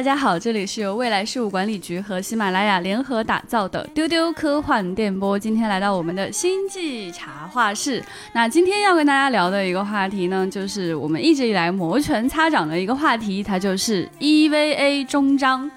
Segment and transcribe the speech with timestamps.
[0.00, 5.38] 大家好，这里是由未来事务管理局和喜马拉雅联合打造的丢丢科幻电波。
[5.38, 8.02] 今天来到我们的星际茶话室，
[8.32, 15.70] 那今天要跟大家聊的一个话题呢，就是我们一直以来摩拳擦掌的一个话题，它就是 EVA 终章。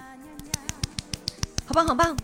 [1.66, 2.16] 好棒，好棒！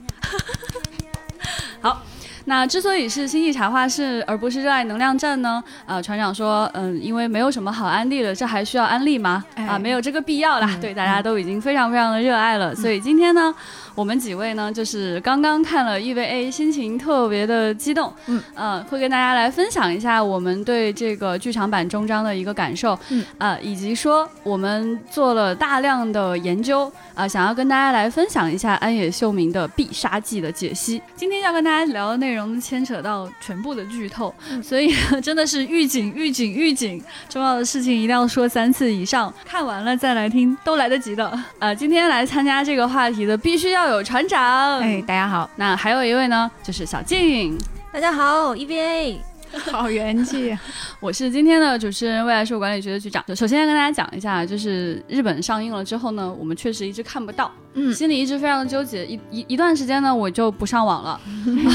[2.57, 2.59] 好。
[2.59, 5.63] 那之所以是星际茶话室，而不是热爱能量站呢？
[5.85, 9.45] 呃，船长说，嗯，因为没有什么好安利的，这还需要安利吗？
[9.55, 10.77] 啊，没有这个必要啦。
[10.81, 13.53] 对，大家都已经非常非常的热爱了，所以今天呢。
[13.95, 31.01] 我们几位呢，就是刚刚看了 EVA，心情特别的激动，嗯，呃，会跟大家来分享一下我们对这个剧场版终章的一个感受，嗯，啊，以及说我们做了大量的研究，啊，想要跟大家来分享一下安野秀明的必杀技的解析。
[31.17, 41.37] 今天要跟大家聊的内容牵扯到全部的剧透，所以真的是预警、预警、预警，重要的事情一定要说三次以上，看完了再来听都来得及的。
[41.59, 43.89] 呃，今天来参加这个话题的，必须要。
[43.89, 45.49] 有船长，哎，大家好。
[45.55, 47.57] 那还有一位呢，就是小静，
[47.91, 48.53] 大家好。
[48.53, 49.17] EVA，
[49.71, 50.57] 好元气。
[50.99, 53.23] 我是今天的主持人，未来事务管理局的局长。
[53.35, 59.05] 首先跟大家讲一下，就是日本上映了之后呢，我们确实一直看不到，嗯，心里一直非常的纠结。
[59.05, 61.19] 一一一段时间呢，我就不上网了，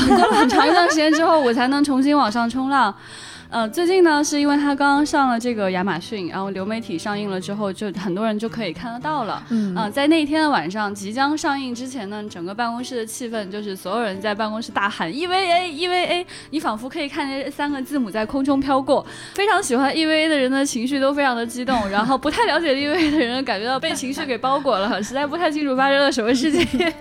[0.09, 2.95] 过 了很长一段时间之后，我才能重新往上冲浪。
[3.51, 9.43] 呃，最近呢，是因为他刚刚上了这个亚马逊，然后流媒体上映了之后，就很多人就可以看得到了。
[9.51, 19.07] 嗯，啊，在那一天的晚上即将上映之前呢，整个办公室的气氛就是所有人在办公室大喊 EVA EVA，你仿佛可以看见三个字母在空中飘过。
[19.35, 26.93] 非常喜欢 EVA 的人的情绪都非常的激动，然后不太了解 EVA 的人感觉到被情绪给包裹了，实在不太清楚发生了什么事情。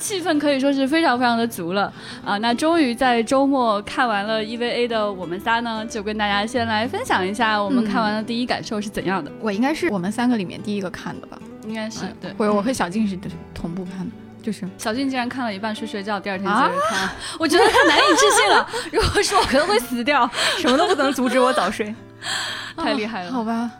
[0.00, 1.92] 气氛可以说是非常非常的足了
[2.24, 2.38] 啊！
[2.38, 9.30] 那终于在周末看完了 EVA 的我们仨呢，就跟大家先来分享一下我们看完的第一感受是怎样的。
[9.40, 11.38] 我应该是我们三个里面第一个看的吧？
[11.66, 13.16] 应该是对，或者我和小静是
[13.54, 14.12] 同步看的，
[14.42, 18.66] 就是小静竟然看了一半睡睡觉，第二天接着看，我觉得他难以置信了。
[18.90, 20.28] 如果说我可能会死掉，
[20.58, 21.94] 什么都不能阻止我早睡，
[22.76, 23.30] 太厉害了。
[23.30, 23.70] 好吧，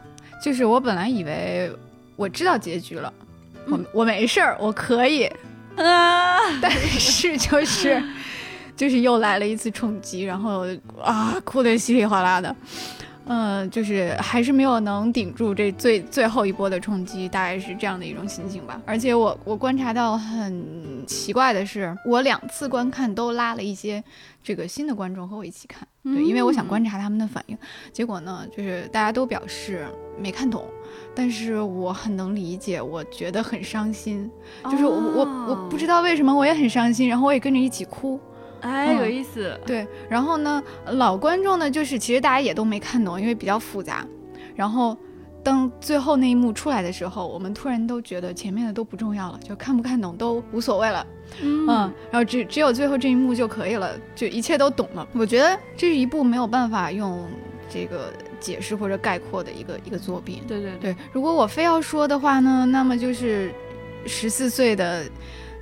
[0.45, 1.73] 就是我本来以为
[2.15, 3.13] 我知道结局了，
[3.67, 5.31] 我我没事儿，我可以。
[5.85, 6.39] 啊！
[6.61, 8.03] 但是就是，
[8.77, 10.67] 就是又来了一次冲击，然后
[11.03, 12.55] 啊，哭得稀里哗啦的，
[13.27, 18.81] 嗯，就是还是没有能顶住这最最后一波的冲击，大概是这样的一种心情吧。
[18.85, 24.03] 而且我我观察到很奇怪的是，我两次观看都拉了一些
[24.43, 27.57] 这个新的观众和我一起看，对，因为我想观察他们的反应。
[27.93, 29.87] 结果呢，就是大家都表示
[30.19, 30.65] 没看懂。
[31.15, 34.31] 但是我很能理解，我觉得很伤心，
[34.65, 38.19] 就是我我我不知道为什么我也很伤心，然后我也跟着一起哭，
[38.61, 39.59] 哎，有意思。
[39.67, 40.63] 对，然后呢，
[40.93, 44.07] 老观众呢，就是其实大家也都没看懂，因为比较复杂。
[44.55, 44.97] 然后
[45.43, 51.07] 当最后那一幕出来的时候，我们突然都觉得前面的都不重要了，就看不看懂都无所谓了，
[51.43, 51.67] 嗯，
[52.11, 55.07] 然后只只有最后这一幕就可以了，就一切都懂了。
[55.13, 57.27] 我觉得这是一部没有办法用
[57.69, 58.13] 这个。
[58.41, 60.97] 解释或者概括的一个一个作品，对对对。
[61.13, 63.53] 如果我非要说的话呢，那么就是
[64.07, 65.05] 十四岁的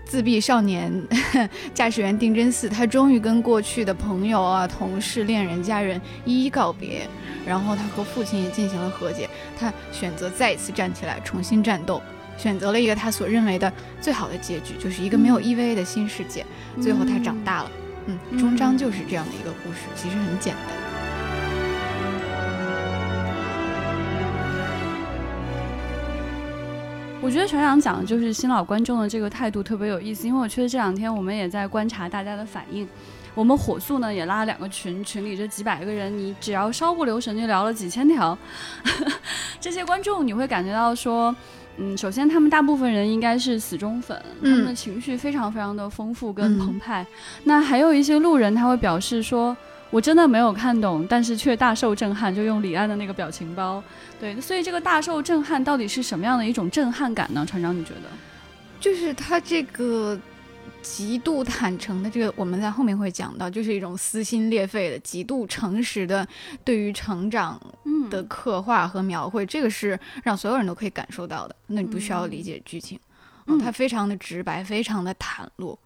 [0.05, 0.91] 自闭少年
[1.75, 7.06] 驾驶员丁真寺，他终于跟过去的朋友啊、同事、恋人、家人一一告别，
[7.44, 9.28] 然后他和父亲也进行了和解，
[9.59, 12.00] 他选择再一次站起来，重新战斗，
[12.38, 16.47] 选择了一个他所认为的最好的结局，就是一个没有 EVA 的新世界。
[16.81, 17.71] 最后他长大了，
[18.06, 20.97] 嗯，终章就是这样的一个故事，其实很简单。
[27.28, 32.89] 我觉得船长讲的就是新老观众的这个态度特别有意思，因为我确实这两天我们也在观察大家的反应。
[33.34, 38.37] 我们火速呢也拉了两个群，群里这几百个人，你只要稍不留神就聊了几千条。
[39.61, 41.37] 这些观众你会感觉到说，
[41.76, 47.06] 嗯，首先他们大部分人应该是死忠粉，他们的情绪非常非常的丰富跟澎湃。
[47.44, 49.55] 那还有一些路人他会表示说。
[49.90, 53.82] 我真的没有看懂，但是却大受震撼，就用李安的那个表情包。
[54.20, 57.46] 对，所以这个大受震撼到底是什么样的一种震撼感呢？
[57.46, 58.11] 船长，你觉得？
[58.79, 60.19] 就是他这个
[60.82, 66.26] 极度坦诚的这个，我们在后面会讲到，就是一种撕心裂肺的、极度诚实的
[66.64, 67.61] 对于成长
[68.11, 71.56] 的刻画和描绘，这个是让所有人都可以感受到的。
[71.67, 72.99] 那你不需要理解剧情，
[73.46, 75.79] 嗯，他非常的直白，非常的袒露。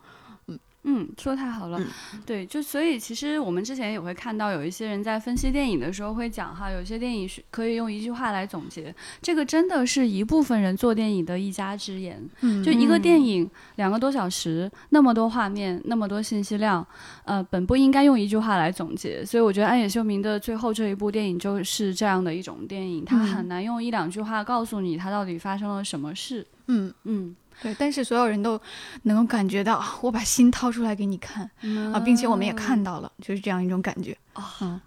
[0.85, 1.81] 嗯，说太好了，
[2.27, 12.21] 对，就所以其实我们之前也会看到有一些人在分析电影的时候会讲哈，有些电影是可以用一句话来总结，这个真的是一部分人做电影的一家之言。
[12.41, 16.85] 嗯，就一个电影两个多小时，那么多画面，那么多信息量，
[17.25, 19.25] 呃，本不应该用一句话来总结。
[19.25, 26.45] 所以我觉得安野秀明的最后这一部电影就是这样的一种电影，他很难用一两句话告诉你他到底发生了什么事。
[26.67, 27.75] 嗯嗯，对。
[27.79, 28.61] 但是所有人都
[29.05, 31.49] 能够感觉到，我把心掏出来给你看
[31.93, 34.81] 啊，并且我们也看到了，就是这样一种感觉啊，嗯，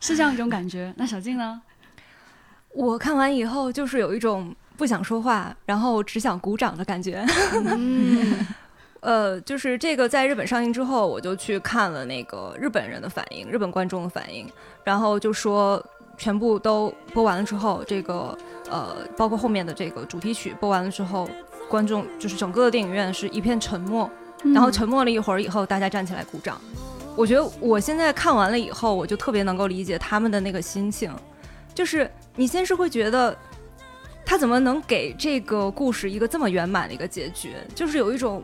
[0.00, 0.94] 是这样一种感觉。
[0.96, 1.60] 那小静呢？
[2.74, 7.22] 我看完以后就是有一种不想说话，然后只想鼓掌的感觉。
[9.00, 14.48] 呃，就是这个在日本上映之后，我就去看了那个日本人的反应，日本观众的反应，
[14.84, 15.84] 然后就说
[16.16, 18.38] 全部都播完了之后，这个
[18.70, 21.28] 呃，包括后面的这个主题曲播完了之后，
[21.72, 24.08] 观众就是整个的电影院是一片沉默，
[24.52, 26.60] 然后沉默了一会儿以后，大家站起来鼓掌。
[27.16, 31.10] 我觉得我现在看完了以后，我就特别能够理解他们的那个心情，
[31.74, 33.34] 就是你先是会觉得
[34.22, 38.42] 他怎么能给这个故事一个这么圆满的一个结局，就是有一种。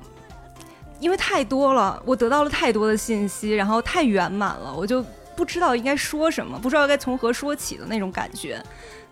[0.99, 5.05] 因为太多了，我得到了太多的信息，然后太圆满了，我就
[5.37, 8.61] 不知道应该说什么，不知道该从何说起的那种感觉。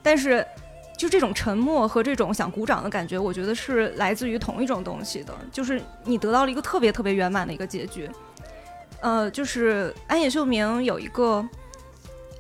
[0.03, 0.45] 但是，
[0.97, 8.11] 就这种沉默和这种想鼓掌的感觉，我觉得是来自于同一种东西的，就是你得到了一个特别特别圆满的一个结局。
[9.01, 11.47] 呃，就是安野秀明有一个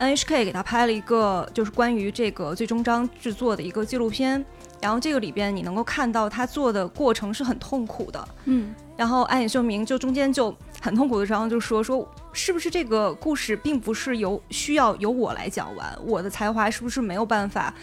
[0.00, 4.42] NHK 给他拍了一个，就是关于这个最终章制作的一个纪录片，
[4.80, 8.74] 然后这个里边你能够看到他做的过程是很痛苦的，嗯。
[8.96, 17.74] 然后安野秀明就中间就很痛苦的时候就说说是不是这个故事并不是由需要由我来讲完，我的才华是不是没有办法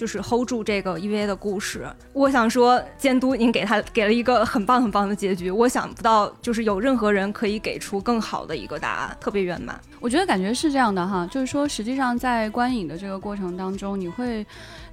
[0.00, 1.86] 就是 hold 住这个 EVA 的故事？
[2.14, 9.78] 我想说监督您给他给了一个很棒很棒的结局，我想不到就是有任何人可以给出更好的一个答案，特别圆满。
[10.00, 14.46] 我觉得感觉是这样的哈，就是说实际上在观影的这个过程当中，你会。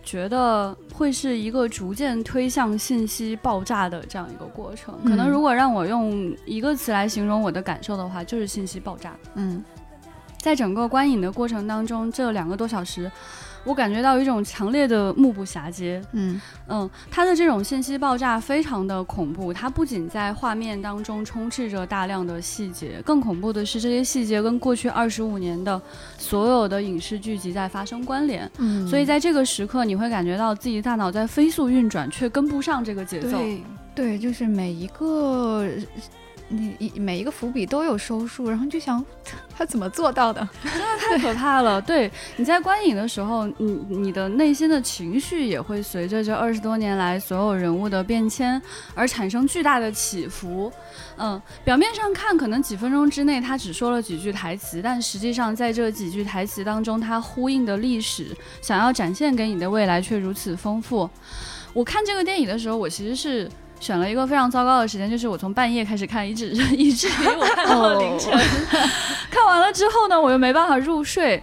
[0.04, 4.98] 觉得会是一个逐渐推向信息爆炸的这样一个过程。
[5.04, 9.13] 可能如果让我用一个词来形容我的感受的话，就是信息爆炸。
[9.33, 9.62] 嗯，
[10.39, 13.12] 在整个观影的过程当中，这两个多小时。
[13.67, 19.53] 我感觉到一种强烈的目不暇接，嗯嗯，它的这种信息爆炸非常的恐怖。
[19.53, 25.79] 它不仅在画面当中充斥着大量的细节，更恐怖的是这些细节跟过去二十五年的
[26.17, 28.49] 所有的影视剧集在发生关联。
[28.57, 33.31] 嗯，所以在这个时刻，你会感觉到自己大脑在飞速运转，却跟不上这个节奏。
[33.37, 33.61] 对，
[33.93, 35.67] 对，就是每一个。
[36.49, 39.03] 你一每一个伏笔都有收束，然后就想
[39.55, 40.47] 他怎么做到的？
[40.63, 41.81] 真的太可怕了。
[41.81, 48.61] 对，你在观影的时候，你你的内心的情绪也会随着这二十多年来所有人物的变迁
[48.95, 50.71] 而产生巨大的起伏。
[51.17, 61.09] 嗯，表面上看可能几分钟之内他只说了几句台词，但实际上在这几句台词当中，他呼应的历史想要展现给你的未来却如此丰富。
[61.73, 63.49] 我看这个电影的时候，我其实是。
[63.79, 67.07] 选了一个非常糟糕的时间，就是我从半夜开始看，一直 一直
[67.38, 68.31] 我看到了凌晨。
[69.29, 71.41] 看完了之后呢，我又没办法入睡。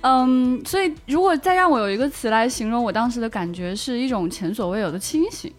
[0.00, 5.52] 嗯，所以如果再让我有一个词来形容我当时的感觉，是一种前所未有的清醒。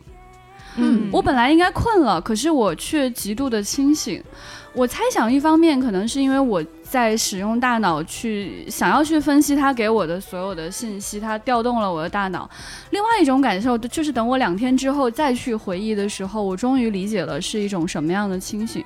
[0.77, 4.23] 嗯，我本来应该困了，可是我却极度的清醒。
[4.73, 6.63] 我猜想，一方面可能是因为我。
[6.95, 12.49] 在使用大脑去想要去分析他给我的所有的信息，他调动了我的大脑。
[12.91, 18.81] 另外一种感受就是，等我两天之后再去回忆的时候，我终于理解了是一种什么样的清醒。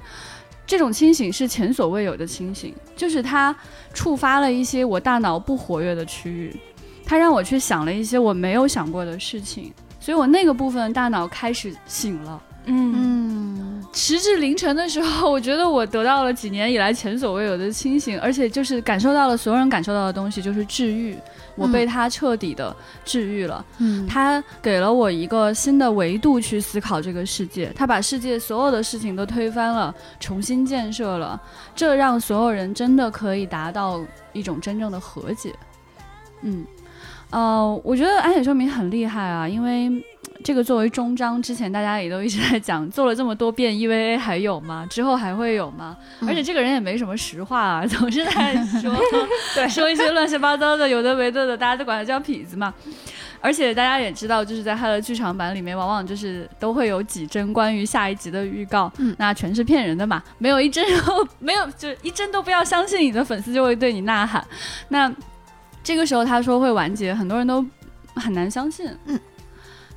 [0.66, 3.56] 这种清醒是前所未有的清醒，就是它
[3.94, 6.60] 触发了一些我大脑不活跃的区域，
[7.06, 12.42] 它让我去想了一些我没有想过的事情，所以我那个部分大脑开始醒了。
[12.72, 21.18] 嗯，时至凌晨的时候，我觉得我得到了几年以来前所未有的清醒，而且就是感受到了所有人感受到的东西，就是治愈。
[21.56, 22.74] 我被他彻底的
[23.04, 23.66] 治愈了。
[23.80, 31.42] 嗯，他给了我一个新的维度去思考这个世界，他把世界所有的事情都推翻了，重新建设了，
[31.76, 34.00] 这让所有人真的可以达到
[34.32, 35.54] 一种真正的和解。
[36.44, 36.64] 嗯，
[37.32, 39.92] 呃，我觉得安野秀明很厉害啊，因为。
[40.50, 44.84] 这个作为终章，之前大家也都一直在讲，做了这么多遍 EVA 还有吗？
[44.90, 45.96] 之后还会有吗？
[46.28, 48.92] 而且这个人也没什么实话啊， 总是在说，
[49.54, 52.74] 对，说一些乱七八糟的，有的没的的，大家都管他叫痞子嘛。
[53.40, 60.84] 而且大家也知道，就是在他的剧场版里面，往往就是都会有几帧关于下一集的预告，那全是骗人的嘛，没有一帧，
[61.38, 64.44] 没有就一帧都不要相信，你的粉丝就会对你呐喊。
[64.88, 65.14] 那
[65.84, 67.64] 这个时候他说会完结，很多人都
[68.16, 69.20] 很难相信，嗯。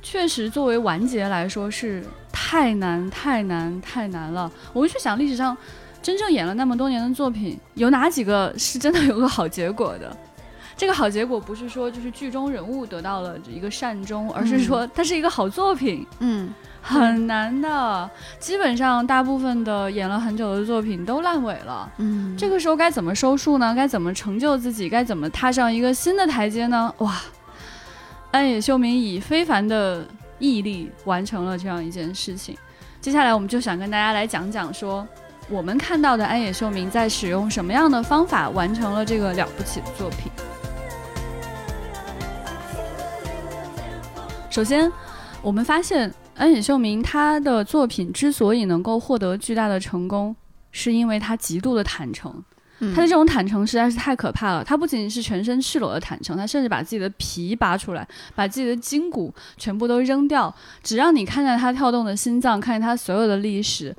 [0.03, 4.51] 确实，作为完结来说是太难、太难、太难了。
[4.73, 5.57] 我们去想历史上
[6.01, 10.15] 真正演了那么多年的作品，有哪几个是真的有个好结果的？
[10.75, 16.05] 这个好结果不是说就是剧中人物得到了一个善终，而是说它是一个好作品。
[16.19, 18.09] 嗯，很难的。
[18.39, 21.89] 基本上大部分的演了很久的作品都烂尾了。
[21.97, 23.73] 嗯，这个时候该怎么收束呢？
[23.73, 24.89] 该怎么成就自己？
[24.89, 26.93] 该怎么踏上一个新的台阶呢？
[26.97, 27.21] 哇！
[28.33, 30.03] 安野秀明以非凡的
[30.39, 32.57] 毅力完成了这样一件事情。
[32.99, 35.07] 接下来我们就想跟大家来讲讲说，
[35.47, 40.31] 我们看到的安野秀明在使用什么样的方法完成了这个了不起的作品。
[44.49, 44.91] 首先，
[45.43, 50.35] 我们发现安野秀明他的作品之所以能够获得巨大的成功，
[50.71, 52.43] 是因为他极度的坦诚。
[52.79, 54.63] 他的这种坦诚实在是太可怕了。
[54.63, 63.95] 他不仅仅是全身赤裸的坦诚，他甚至把自己的皮拔出来，把自己的筋骨全部都扔掉，只让你看见他跳动的心脏，看见他所有的历史。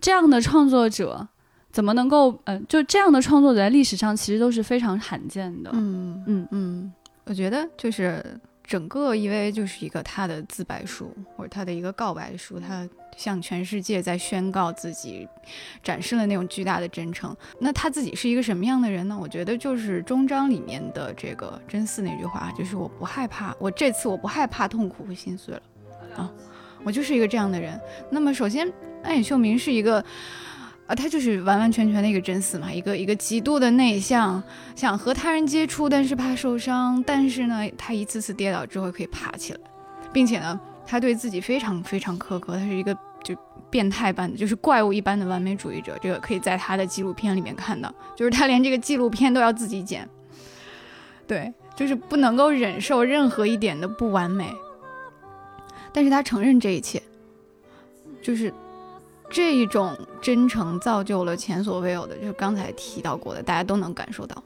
[0.00, 1.26] 这样的创作者
[1.70, 2.38] 怎么能够？
[2.44, 5.70] 嗯，就这样的创作者在历史上其实都是非常罕见的。
[5.72, 6.92] 嗯嗯嗯，
[7.24, 8.22] 我觉得就是。
[8.68, 15.26] 整个 EVA 就是一个他的自白书，或者他的一个告白书，他向全世界在宣告自己，
[15.82, 17.34] 展示了那种巨大的真诚。
[17.58, 19.18] 那他自己是一个什么样的人呢？
[19.18, 25.62] 我觉得就是终章里面的这个真嗣那句话，就是我不害怕，我这次我不害怕痛苦和心碎了
[26.14, 26.30] 啊，
[26.84, 27.80] 我就是一个这样的人。
[28.10, 28.70] 那么首先，
[29.02, 30.04] 安野秀明是一个。
[30.88, 34.42] 啊，他就是完完全全的一个真嗣嘛，一个一个极度的内向，
[34.74, 39.60] 想和他人接触，但是怕受伤，但是呢，他一次次跌倒之后可以爬起来，
[40.14, 43.36] 并且呢，他对自己非常非常苛刻，他是一个就
[43.68, 45.94] 变态般的，就是怪物一般的完美主义者。
[46.00, 50.08] 这个可以在他的纪录片里面看到，就是他连这个纪录片都要自己剪，
[51.26, 54.50] 对，就是不能够忍受任何一点的不完美，
[55.92, 57.02] 但是他承认这一切，
[58.22, 58.50] 就是。
[59.30, 64.42] 这一种真诚造就了前所未有的，就是刚才提到过的，大家都能感受到。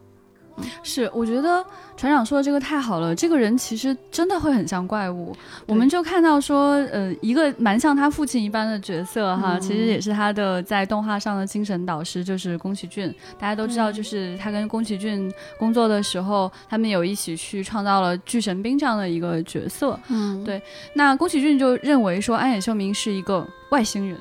[0.82, 1.64] 是，我觉得
[1.96, 3.14] 船长说的这个太好了。
[3.14, 5.34] 这个人其实真的会很像怪物。
[5.66, 13.12] 我们就看到说，呃，一个蛮像他父亲一般的角色哈，其实也是他的在动画上的精神导师，就是宫崎骏。
[13.38, 19.98] 大家都知道，就是他跟宫崎骏工作的时候，他们有一起去创造了巨神兵这样的一个角色。
[20.08, 20.60] 嗯，对。
[20.92, 24.20] 那宫崎骏就认为说，安野秀明是一个外星人。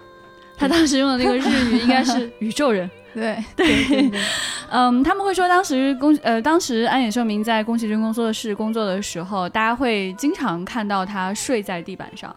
[0.61, 4.11] 他当时用的那个日语应该是 宇宙人，对 对，
[4.69, 12.33] 嗯，他们会说当时宫呃，当时安野秀明在宫崎骏工作室工作的时候，大家会经常看到他睡在地板上。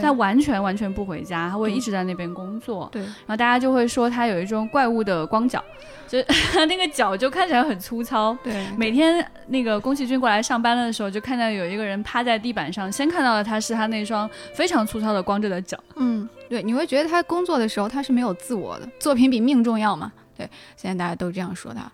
[0.00, 2.88] 他完全完全不回家，他会一直在那边工作。
[2.92, 5.62] 对，然后大家就会说他有一种怪物的光脚，
[6.08, 6.18] 就
[6.66, 8.36] 那个脚就看起来很粗糙。
[8.42, 15.78] 对，每天那个宫崎骏过来上班的时候，就看到有一个人趴在地板上，先看到的他是他那双非常粗糙的光着的脚。
[15.96, 20.12] 嗯，对，你会觉得他工作的时候他是没有自我的，作品比命重要嘛？
[20.36, 21.90] 对，现在大家都这样说他。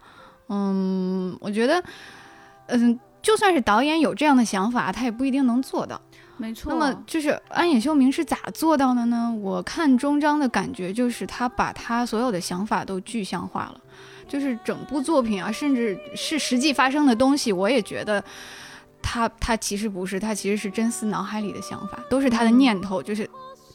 [0.48, 1.82] 嗯，我觉得，
[2.66, 6.00] 嗯，就算是导演有这样的想法，他也不一定能做到。
[6.38, 9.32] 没错，那么就是安野秀明是咋做到的呢？
[9.40, 13.80] 我看终章的感觉就是他把他所有的想法都具象化了，
[14.26, 18.22] 就是整部作品啊，甚至是实际发生的东西，我也觉得
[19.00, 23.28] 他他其实不是，他其实是真丝脑海里的想法，都是他的念头，就是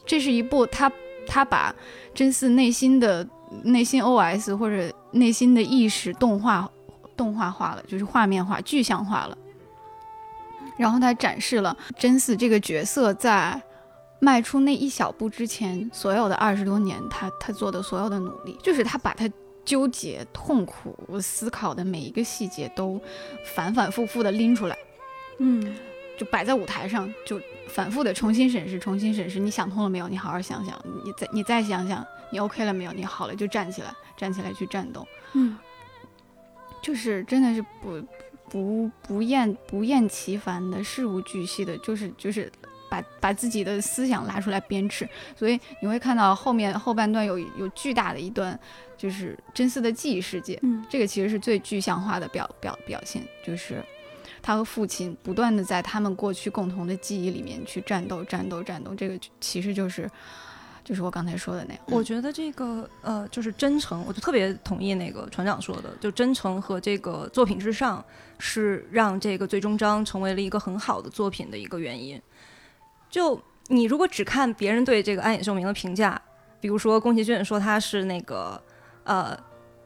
[0.05, 0.91] 这是一部他
[1.25, 1.73] 他把
[2.13, 3.25] 真嗣内心的
[3.63, 6.69] 内心 OS 或者内心的意识动画
[7.15, 9.37] 动画化了，就是画面化、具象化了。
[10.77, 13.61] 然后他展示了真嗣这个角色在
[14.19, 19.29] 迈出那一小步之前，所有的二十多年，他他做的所有的努力，就是他把他
[19.63, 22.99] 纠结、痛苦、思考的每一个细节都
[23.55, 24.77] 反反复复的拎出来，
[25.39, 25.75] 嗯，
[26.17, 29.39] 就摆在舞台上，就反复的重新审视、重新审视。
[29.39, 30.07] 你想通了没有？
[30.07, 30.73] 你好好想想。
[31.03, 32.93] 你再你再想想，你 OK 了没有？
[32.93, 35.05] 你好了就站起来，站起来去战斗。
[35.33, 35.57] 嗯，
[36.81, 38.01] 就是真的是不。
[38.49, 42.51] 不不厌不厌其烦的事无巨细的，就是就是
[42.89, 48.57] 把把自己的思想拉出来鞭笞，所以你会看到后面后半段有有巨大的一段，
[48.97, 53.83] 就是真丝的记忆世界，嗯，这个其实是最具象化的表表表现，就是
[54.41, 60.09] 他和父亲不断的在他们过去共同的记忆里面去战斗战斗战斗，这个其实就是。
[60.87, 68.01] 就是我刚才说的那样，我觉得这个呃，就是真诚，我就特别同意那个船长说的，就真诚和这个作品之上，
[68.39, 72.21] 是让这个最终章成为了一个很好的作品的一个原因。
[73.09, 76.21] 就你如果只看别人对这个安野秀明的评价，
[76.61, 78.57] 比如说宫崎骏说他是那个
[79.03, 79.37] 呃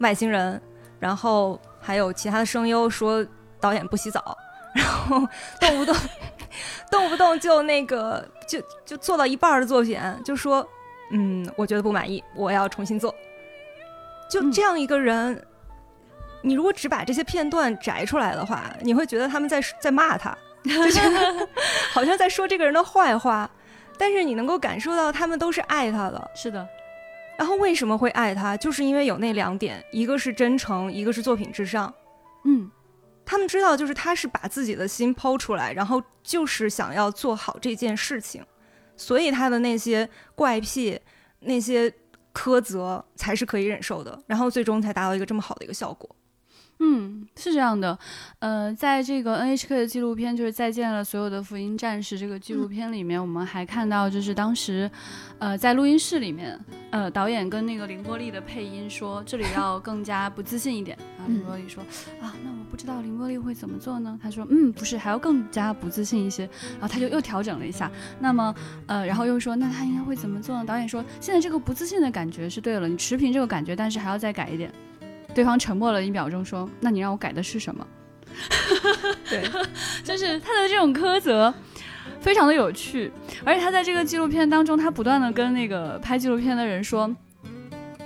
[0.01, 0.61] 外星人，
[0.99, 3.25] 然后还有其他的声优说
[3.59, 4.37] 导演不洗澡，
[4.75, 5.27] 然后
[5.59, 5.95] 动不动
[6.91, 10.63] 动不动就那个就就做到一半的作品就说。
[11.11, 13.13] 嗯，我觉得不满意，我要重新做。
[14.29, 15.45] 就这样一个人，
[16.41, 20.37] 你如果只把这些片段摘出来的话，你会觉得他们在在骂他，
[21.93, 23.49] 好像在说这个人的坏话。
[23.97, 26.67] 但是你能够感受到他们都是爱他的，是的。
[27.37, 28.57] 然后为什么会爱他？
[28.57, 31.93] 就是因为有那两点，一个是真诚，一个是作品至上。
[32.45, 32.71] 嗯，
[33.25, 38.43] 他们知道，就是他是把自己的心抛出来，然后就是想要做好这件事情。
[39.01, 40.99] 所以他的那些怪癖、
[41.39, 41.91] 那些
[42.31, 46.15] 苛责才是可以忍受的，然后最终才达到一个这么好的一个效果。
[46.83, 47.97] 嗯，是这样的，
[48.39, 54.89] 呃，在这个 NHK 的纪录片就是《再见了，所有的福音战士》这个纪录片里面，我们还看到就是当时，
[55.37, 56.59] 呃，在录音室里面，
[56.89, 60.97] 呃，导演跟那个林波丽的配音说，这里要更加不自信一点。
[61.19, 61.83] 然后凌波丽说，
[62.19, 64.19] 啊，那我不知道林波丽会怎么做呢？
[64.19, 66.49] 他说，嗯，不是，还要更加不自信一些。
[66.71, 68.55] 然后他就又调整了一下，那么，
[68.87, 70.65] 呃，然后又说，那他应该会怎么做呢？
[70.65, 74.73] 导演说，现在这个不自信的感觉是对了，你持平这个感觉，但是还要再改一点。
[75.33, 77.85] 对方沉默了一秒钟，说：“那你让我改的是什么？”
[79.29, 79.43] 对，
[80.03, 81.53] 就是他的这种苛责，
[82.19, 83.11] 非常的有趣。
[83.43, 87.13] 而且他在这个纪录片当中，他不断的跟那个拍纪录片的人说。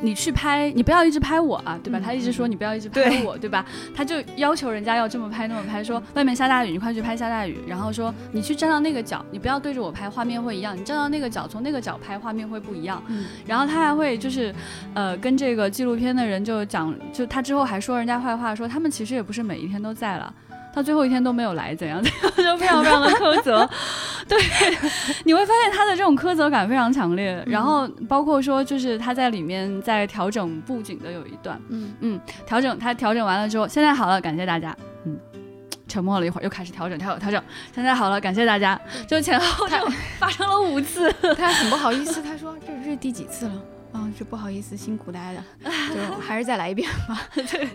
[0.02, 2.00] 你去拍，你不要一直拍我啊，对吧？
[2.04, 3.66] 他一直说你不要一直拍我，对吧？
[3.96, 7.58] 他就要求人家要这么拍那么拍，说外面下大雨，你快去拍下大雨。
[7.68, 10.76] 然后说你去站到那个角，你不要对着我拍，画面会一样。
[10.76, 13.02] 你站到那个角，从那个角拍，画面会不一样。
[13.46, 14.54] 然后他还会就是，
[14.94, 20.34] 呃，跟这个纪录片的人就讲，就他之后还说人家坏话，说他们其实也不是每一天都在了。
[20.76, 23.68] 他最后一天都没有来，怎样怎样， 就非常非常的苛责。
[24.28, 24.38] 对，
[25.24, 27.42] 你会发现他的这种苛责感非常强烈。
[27.48, 34.76] 然后包括说，就是他在里面在调整布景的有一段，嗯嗯，调整他调整完了之后，现在好了，感谢大家。
[35.06, 35.18] 嗯，
[35.88, 37.42] 沉默了一会儿，又开始调整调整调整，
[37.74, 38.78] 现在好了，感谢大家。
[39.08, 39.78] 就前后就
[40.20, 43.54] 发生了五次， 他很不好意思，他说这这是第几次了？
[43.96, 45.44] 啊，这不好意思，辛苦大家了，
[45.96, 47.18] 就还是再来一遍吧。
[47.34, 47.70] 对，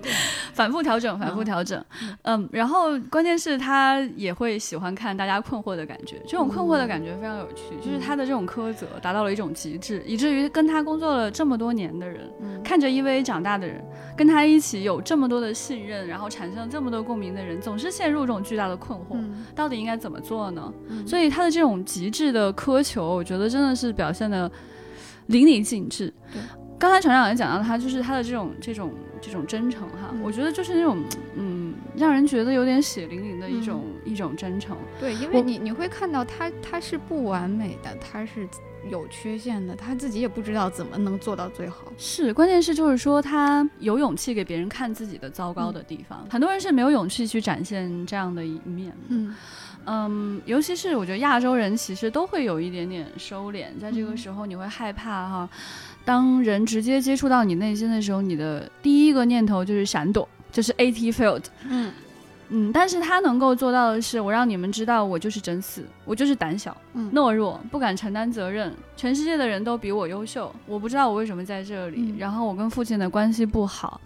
[0.52, 1.82] 反复调整，反复调整。
[2.22, 7.74] 嗯，然后关键是他也会喜欢看大家困惑的感觉，这种困惑的感觉非常有趣。
[7.82, 12.30] 就是他的这种苛责达到了一种极致，以至于跟他工作了这么多年的人，
[12.62, 13.82] 看着 EVA 长大的人，
[14.14, 19.18] 跟他一起有这么多的信任，然后产生这么多共鸣的人，总是陷入这种巨大的困惑，
[19.54, 20.70] 到底应该怎么做呢？
[21.06, 24.50] 所以他的这种极致的苛求，我觉得真的是表现的。
[25.26, 26.12] 淋漓尽致。
[26.32, 26.40] 对，
[26.78, 31.02] 刚才船长也讲到他，就是他的这种这种这种真诚哈，我觉得就是那种
[31.36, 34.76] 嗯，让人觉得有点血淋淋的一种一种真诚。
[34.98, 38.48] 对，因为你你会看到他他是不完美的，他是
[38.90, 41.92] 有缺陷的，他自己也不知道怎么能做到最好。
[41.98, 48.96] 是，关键是就是说他有勇气给别人看自己的糟糕的地方，很多人是没有勇气去展现这样的一面。
[49.08, 49.34] 嗯。
[49.86, 55.48] 嗯，尤其是我觉得亚洲人其实都会有一点点收敛，在这个时候你会害怕哈。
[56.04, 61.44] 当人直接接触到你内心的时候，你的第一个念头就是闪躲，就是 AT failed。
[61.64, 61.92] 嗯
[62.52, 66.76] 嗯，但是他能够做到的是，我让你们知道我就是真死，我就是胆小、
[67.12, 68.74] 懦弱，不敢承担责任。
[68.96, 72.12] 全世界的人都比我优秀，我不知道我为什么在这里。
[72.18, 74.00] 然后我跟父亲的关系不好，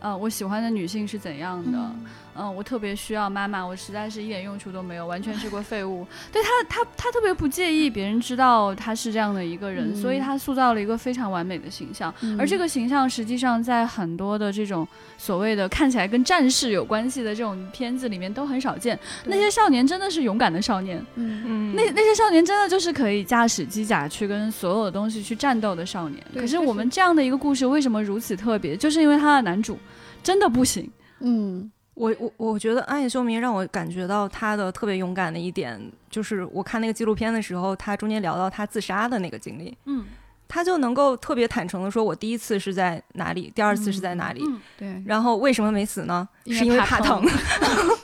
[0.00, 1.78] 呃，我喜欢的女性是怎样的？
[1.78, 6.06] 嗯，我特别需要妈妈，我实在是一点用处都没有，完全是个废物。
[6.32, 12.12] 对他，他，他特别不介意别人知道他是这样的一个人，所以他塑造了一个非常完美的形象。
[12.38, 18.98] 而这个形象实际上在很多的这种所谓的看起来跟战士有关系的这种片子里面都很少见。
[19.26, 26.20] 那些少年真的是勇敢的少年，嗯嗯，那那些少年真的就是可以驾驶机甲去跟所有的东西去战斗的少年。
[26.34, 28.76] 可是我们这样的一个故事为什么如此特别？
[28.76, 29.78] 就是因为他的男主
[30.22, 31.70] 真的不行，嗯。
[31.94, 35.80] 我我我觉得《暗夜秀明》让我感觉到他的特别勇敢的一点，
[36.10, 40.04] 就是我看那个纪录片的时候，他中间聊到他自杀的那个经历，嗯，
[40.48, 44.42] 他就能够特别坦诚的说，我第一次是在哪里，第二次是在哪里，
[44.76, 46.28] 对，然后为什么没死呢？
[46.46, 47.24] 是因为怕疼，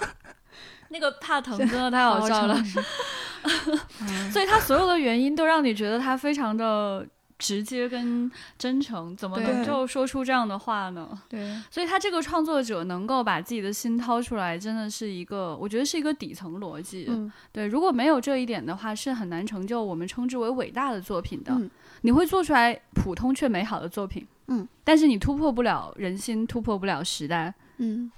[0.90, 2.57] 那个怕疼真的太好笑了，
[4.31, 7.05] 所以他所有的原因都让你觉得他非常的。
[7.40, 11.20] 直接跟真诚，怎么能够说出这样的话呢？
[11.29, 17.07] 对， 所以他这个创作者能够把自己的心掏出来，真的是一个，我觉得是一个底层逻辑。
[17.09, 21.59] 嗯，对，如果没有这一点的话，是很难成就我们称之为伟大的作品的。
[22.03, 27.53] 你会做出来普通却美好的作品，嗯，但是你突破不了人心，突破不了时代。
[27.79, 28.12] 嗯，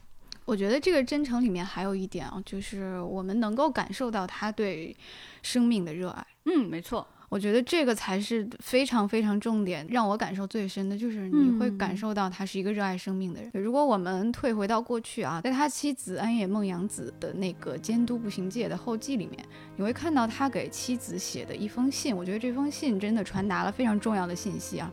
[0.45, 4.97] 我觉得这个真诚里面还有一点啊，就是我们能够感受到他对
[5.43, 6.27] 生命的热爱。
[6.45, 7.07] 嗯，没错。
[7.33, 13.51] 我觉得这个才是非常非常重点，让我感受最深的就是你会感受到他是一个热爱生命的人。
[13.55, 19.43] 如果我们退回到过去啊，在他妻子安野梦洋子的那个监督步行界的后记里面，
[19.77, 22.15] 你会看到他给妻子写的一封信。
[22.15, 24.93] 我觉得这封信真的传达了非常重要的信息啊。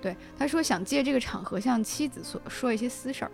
[0.00, 3.30] 对，他说想借这个场合向妻子所说一些私事儿。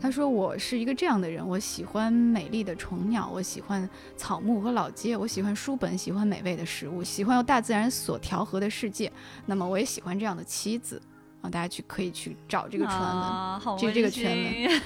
[0.00, 9.12] 他说：“我是一个这样的人，我喜欢美丽的虫鸟，我喜欢草木和老街，我喜欢书本，喜欢美味的食物，喜欢由大自然所调和的世界。
[9.46, 11.00] 那么，我也喜欢这样的妻子
[11.40, 11.50] 啊！
[11.50, 14.80] 大家去可以去找这个传闻，这这个全文。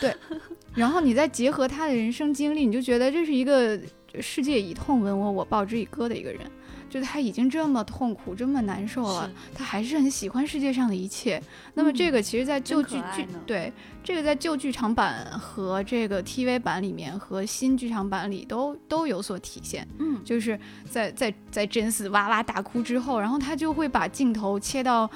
[0.00, 0.14] 对，
[0.74, 3.80] 然后你再结合他的人生经历，你就觉得这是一个
[4.20, 6.40] 世界以痛吻我，我报之以歌的一个人。
[6.88, 11.42] 就他已经这么痛苦，这么难受了，他还是很喜欢世界上的一切。
[11.74, 13.72] 那么这个其实，在旧剧剧对
[14.02, 19.86] 这个在旧剧场版和这个 TV 版里面和新剧场版里都都有所体现。
[19.98, 25.10] 嗯，就是在在在真嗣哇哇大哭之后，然后他就会把镜头切到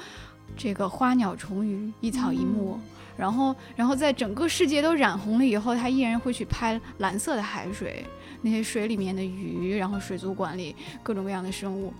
[0.57, 2.79] 这个花鸟虫鱼、一草一木，
[3.17, 8.05] 然后然后在整个世界都染红了以后，他依然会去拍蓝色的海水。
[8.41, 11.93] 那些水里面的鱼，然后水族馆里各种各样的生物，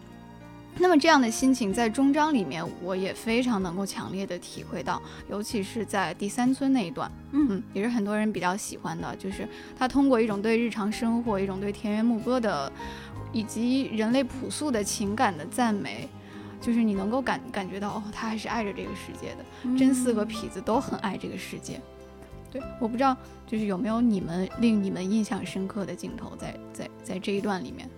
[0.77, 12.71] 那么这样的心情在终章里面，我也非常能够强烈的体会到，尤其是在第三村那一段，嗯，也是很多人比较喜欢的，就是他通过一种对日常生活、一种对田园牧歌的，
[13.31, 16.07] 以及人类朴素的情感的赞美，
[16.59, 21.79] 就是你能够感感觉到，哦，他还是爱着这个世界的，真嗣和痞子都很爱这个世界。
[22.51, 23.15] 对，我不知道，
[23.47, 27.89] 就是有没有你们令你们印象深刻的镜头，在在在这一段里面，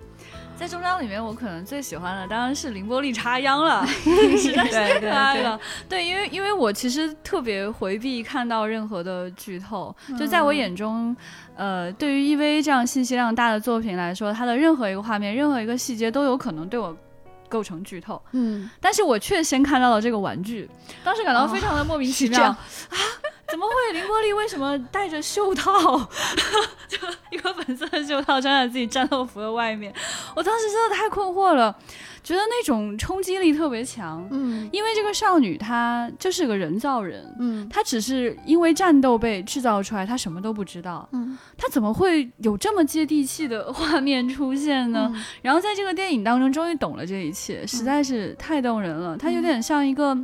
[0.55, 3.85] 在终章里面，我可能最喜欢的当然是凌波丽插秧了，
[4.37, 5.59] 实在是太可爱了。
[5.89, 11.15] 对，因为因为我其实特别回避看到任何的剧透，就在我眼中，
[11.55, 16.95] 呃，对于 EV 这样信息量大的作品来说，它的任何一个画面、任何一个细节都有可能对我
[17.49, 18.21] 构成剧透。
[18.33, 20.69] 嗯，但是我却先看到了这个玩具，
[21.03, 22.59] 当时感到非常的莫名其妙 啊。
[23.47, 23.93] 怎么会？
[23.93, 25.71] 林波丽为什么戴着袖套？
[26.88, 26.97] 就
[27.32, 29.93] 一个粉色的袖套穿在自己战斗服的外面，
[30.36, 31.75] 我当时真的太困惑了，
[32.23, 34.27] 觉得那种冲击力特别强。
[34.32, 41.08] 嗯，因为这个少女她就是个人造人，嗯，她只是因为战斗被制造出来，她什么都不知道。
[41.12, 45.13] 嗯，她怎么会有这么接地气的画面出现呢？
[45.41, 49.17] 然后在这个电影当中，终于懂了这一切，实在是太动人了。
[49.17, 50.17] 她有点像一个。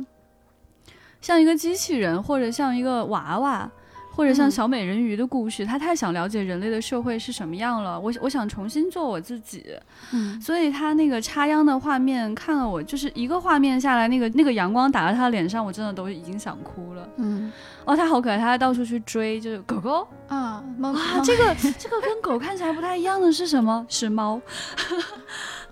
[1.20, 3.70] 像一个机器人，或者像一个娃娃，
[4.12, 7.98] 或者像小美人鱼的故事，他太想了解人类的社会是什么样了。
[7.98, 9.64] 我我想重新做我自己，
[10.12, 17.08] 嗯，所以他那个插秧的画面看了我，就是一个画面下来，那个那个阳光打到他的脸上，我真的都已经想哭了。
[17.16, 17.52] 嗯，
[17.84, 23.86] 哦，他好可爱，他还到处去追，就是狗狗啊，猫啊，这个这个跟狗看起来不太一样的是什么？
[23.88, 24.40] 是猫。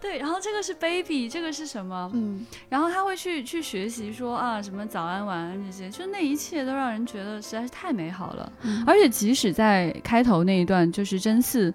[0.00, 2.10] 对，然后这个是 baby，这个是什么？
[2.14, 8.52] 嗯，然后他会去去学习说啊，什么早安晚安这些，就那一切都让人觉得实在是太美好了。
[8.86, 11.72] 而且即使在开头那一段，就是真嗣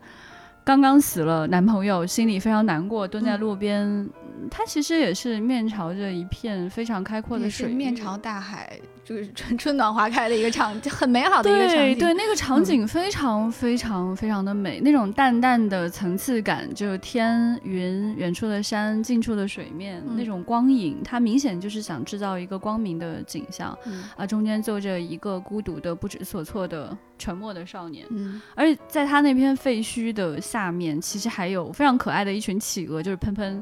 [0.64, 4.10] 刚刚死了男朋友，心里非常难过，蹲在路边，
[4.50, 8.80] 他其实也是面朝着一片非常开阔的水，面朝大海。
[9.04, 12.00] 就是春春暖花开的一个场，很美好的一个场景。
[12.00, 23.78] 对，那个场景非常非常非常的美，那种淡淡的层次感，就天云、远处的山、近处的水面，那种光影，它明显就是想制造一个光明的景象。
[24.16, 28.06] 啊，中间坐着一个孤独的、不知所措的、沉默的少年。
[28.10, 33.62] 嗯，而且在他那片废墟的下面，其实还有非常可爱的一群企鹅，就是喷喷，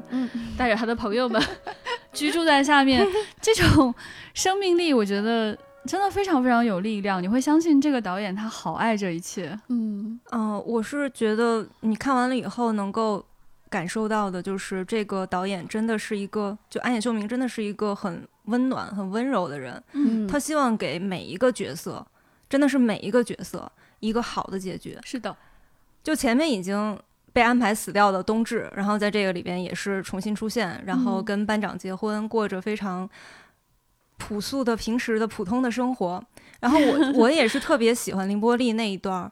[0.56, 1.42] 带着他的朋友们。
[2.12, 3.06] 居住在下面，
[3.40, 3.94] 这种
[4.34, 7.22] 生命力，我觉得真的非常非常有力量。
[7.22, 9.58] 你会相信这个导演他好爱这一切。
[9.68, 13.24] 嗯嗯，我是觉得你看完了以后能够
[13.68, 19.82] 感受到的，就是这个导演真的是一个，就安野秀明真的是一个很温暖、很温柔的人。
[19.92, 22.06] 嗯，他希望给每一个角色，
[22.48, 23.70] 真的是每一个角色
[24.00, 24.98] 一个好的结局。
[25.02, 25.34] 是的，
[26.02, 26.98] 就前面已经。
[27.32, 33.08] 被安排死掉的冬至，然后在这个里边也是重新出现，然后跟班长结婚，过着非常
[34.18, 36.22] 朴素的、平时的、普通的生活。
[36.60, 39.30] 然后我 我也是特别喜欢凌波丽那一段，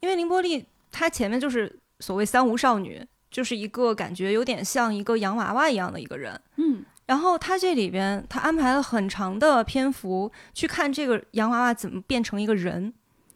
[0.00, 6.40] 因为凌波丽她前面就是所谓三无少女，就是一个感觉有点像一个洋娃娃一样的一个人。
[6.56, 12.92] 嗯，然后她这里边她安排了很长的篇幅去看这个洋娃娃怎么变成一个人。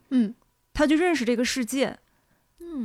[0.09, 0.35] 嗯，
[0.72, 1.98] 她就认识这个世界。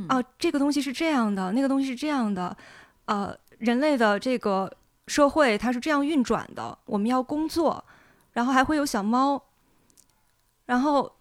[0.08, 2.56] 啊，这个东西是这样的，那个东西是这样的，
[3.04, 4.70] 呃，人类的这个
[5.06, 6.76] 社会它是这样运转的。
[6.86, 7.84] 我们要工作，
[8.32, 9.42] 然后还会有小猫，
[10.66, 11.12] 然后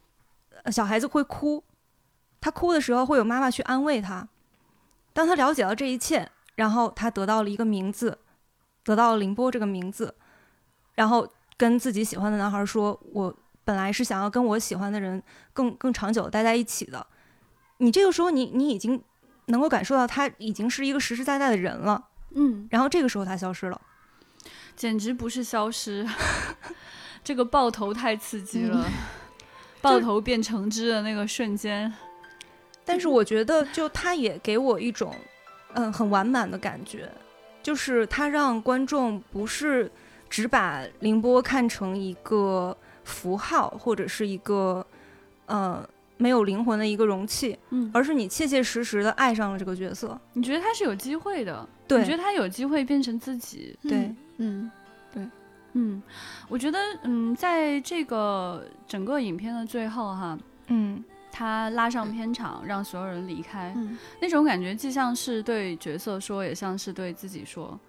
[0.72, 1.64] 小孩子会哭，
[2.40, 4.28] 他哭的时候会有妈妈去安慰他。
[5.14, 8.18] 当他了解到这一切，然后他得到了一个名字，
[8.84, 10.16] 得到了凌波这个名字，
[10.96, 15.22] 然后跟自己喜欢的男孩说：“我本来是想要跟我喜欢的人
[15.54, 17.06] 更更长久待在一起的。”
[17.82, 19.02] 你这个时候，你你已经
[19.48, 23.82] 能够感受到他已经是一个实实在在的人了，嗯，然后这个时候他消失了，
[24.76, 26.08] 简直不是消失，
[27.24, 28.86] 这个爆头太刺激了，
[29.82, 31.92] 爆头变成汁的那个瞬间。
[32.86, 35.16] 但是我觉得，就他也给我一种
[35.74, 37.12] 嗯很完满的感觉，
[37.64, 39.92] 就是他让观众不是
[40.30, 44.86] 只把凌波看成一个符号或者是一个
[45.48, 45.84] 呃。
[46.22, 50.20] 没有灵魂的一个容器，嗯，而是你切切实实的爱上了这个角色。
[50.34, 51.68] 你觉得他是有机会的？
[51.88, 53.76] 对，你觉得他有机会变成自己？
[53.82, 54.70] 对，嗯，
[55.12, 55.28] 对，
[55.74, 56.02] 嗯，
[56.48, 63.76] 我觉得，嗯，在这个整个影片的最后，哈，嗯，他拉上片场，让所有人离开，
[64.22, 67.80] 那种感觉既像是对角色说，也像是对自己说。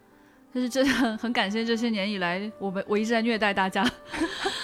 [0.55, 3.85] 就是真的 很感谢这些年以来，我们我一直在虐待大家。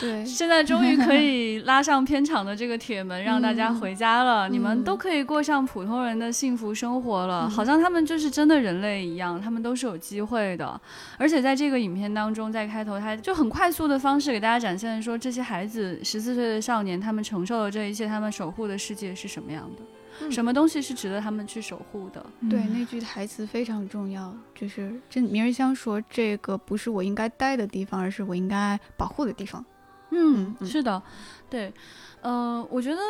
[0.01, 4.48] 对， 现在终于可以拉上片场的这个铁门，让大家回家了。
[4.48, 10.81] 你们都可以过上普通人的幸福生活了，好像他们就是真的人类一样，他们都是有机会的。
[11.16, 19.83] 而且在这个影片当中，在开头他就很快速的方式给大家展现说，这些孩子十四岁的少年，他们承受的这一切，他们守护的世界是什么样的。
[20.31, 22.24] 什么东西是值得他们去守护的？
[22.50, 29.64] 对，那句台词非常重要，就是这明日香说：“这个不是我应该待的地方，而是我应该保护的地方。”
[30.11, 31.02] 嗯，是的，
[31.50, 31.72] 对，
[32.20, 33.00] 呃，我觉得。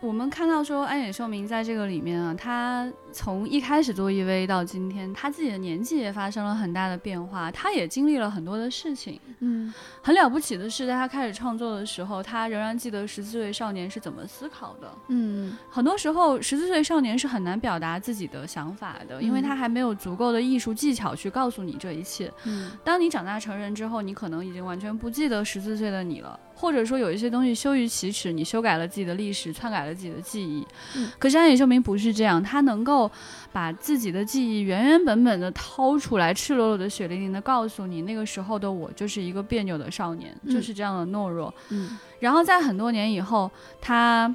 [0.00, 9.20] 我们看到说安野秀明在这个里面啊，他从一开始做 EV 到今天，他自己的年纪也发生了很大的变化，他也经历了很多的事情。
[9.38, 9.72] 嗯，
[10.02, 14.92] 很了不起的是，在他开始创作的时候，他仍然记得十四岁少年是怎么思考的。
[15.08, 22.32] 嗯，很多时候十四岁少年是很难表达自己的想法的，因为他还没有足够的艺术技巧去告诉你这一切。
[22.44, 26.38] 嗯，当你长大成人之后，你可能已经完全不记得十四岁的你了。
[26.56, 30.64] 或者说有一些东西羞于启齿，你修改了自己的历史，篡改了自己的记忆。
[30.96, 33.03] 嗯，可是安野秀明不是这样，他能够
[33.52, 41.52] 把自己的记忆原原本本的掏出来，赤裸裸的、血淋淋的告诉你，那个时候的我就是一个别扭的少年，就是这样的懦弱。
[41.70, 44.34] 嗯，然后在很多年以后，他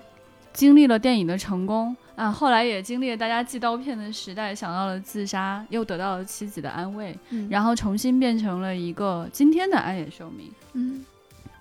[0.53, 7.17] 经历了电影的成功啊，后来也经历了大家寄刀片的时代，想到了自杀，又得到了妻子的安慰，
[7.49, 10.51] 然后重新变成了一个今天的安野秀明。
[10.73, 11.05] 嗯。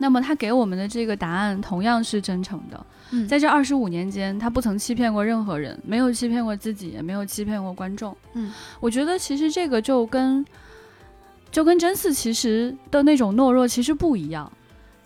[0.01, 2.87] 那么他给我们的这个答案同样是真诚的，
[3.29, 8.17] 在这二十五年间，他不曾欺骗过任何人，没有欺骗过自己，也没有欺骗过观众。
[8.35, 10.45] 嗯，我觉得其实这个就跟
[11.51, 14.51] 就跟真嗣其实的那种懦弱其实不一样。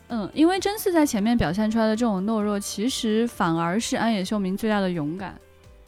[0.09, 5.35] 嗯，因为真嗣在前面表现出来的这种懦弱，其实反而是安野秀明最大的勇敢。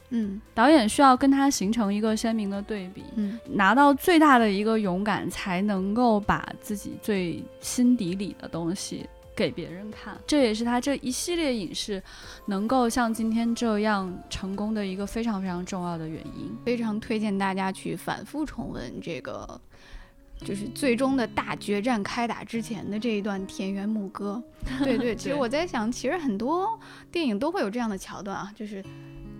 [0.09, 10.17] 嗯，导演需要跟他形成一个鲜明的对比，嗯，拿到最大的一个勇敢，才能够把自己最心底里的东西给别人看。
[10.25, 12.01] 这也是他这一系列影视
[12.47, 16.55] 能够像今天这样成功的一个非常非常重要的原因。
[16.63, 19.59] 非常推荐大家去反复重温这个，
[20.39, 24.41] 就是最终的大决战开打之前的这一段田园牧歌。
[24.83, 26.79] 对对， 其实我在想，其实很多
[27.11, 28.83] 电影都会有这样的桥段啊，就是。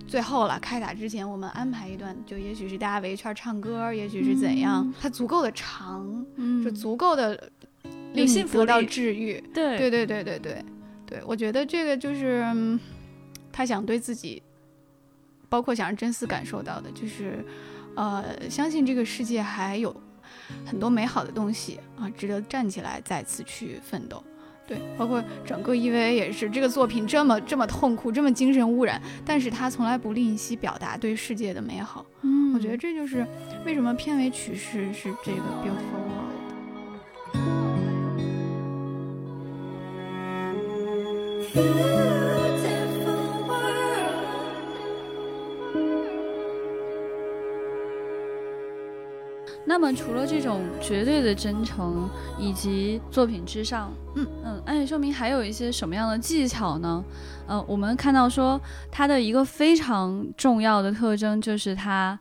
[0.08, 7.50] 最后了，开打之前我们安排一段，就也许是大家围一圈唱歌，也许是怎样，它足够的长，嗯、就足够的
[8.16, 9.40] 令你得到治愈。
[9.54, 10.66] 对对对对对对
[11.06, 12.44] 对，我觉得这个就是
[13.52, 14.42] 他想对自己，
[15.50, 17.46] 包括想让真丝感受到的，就是
[17.96, 19.96] 呃，相信这个世界还有
[20.66, 24.24] 很多美好的东西啊，值得站起来再次去奋斗。
[24.68, 32.04] 对，包括整个 EVA 也是这个作品这么这么痛苦，这么精神污染，但是他从来不吝惜表达对世界的美好。
[32.24, 33.24] 嗯，我觉得这就是
[33.64, 36.05] 为什么片尾曲是是这个 Beautiful
[49.68, 57.04] 那么，除了这种绝对的真诚以及作品之上，嗯嗯，安野秀明还有一些什么样的技巧呢？
[57.48, 58.60] 呃，我们看到说
[58.92, 62.18] 他的一个非常重要的特征就是他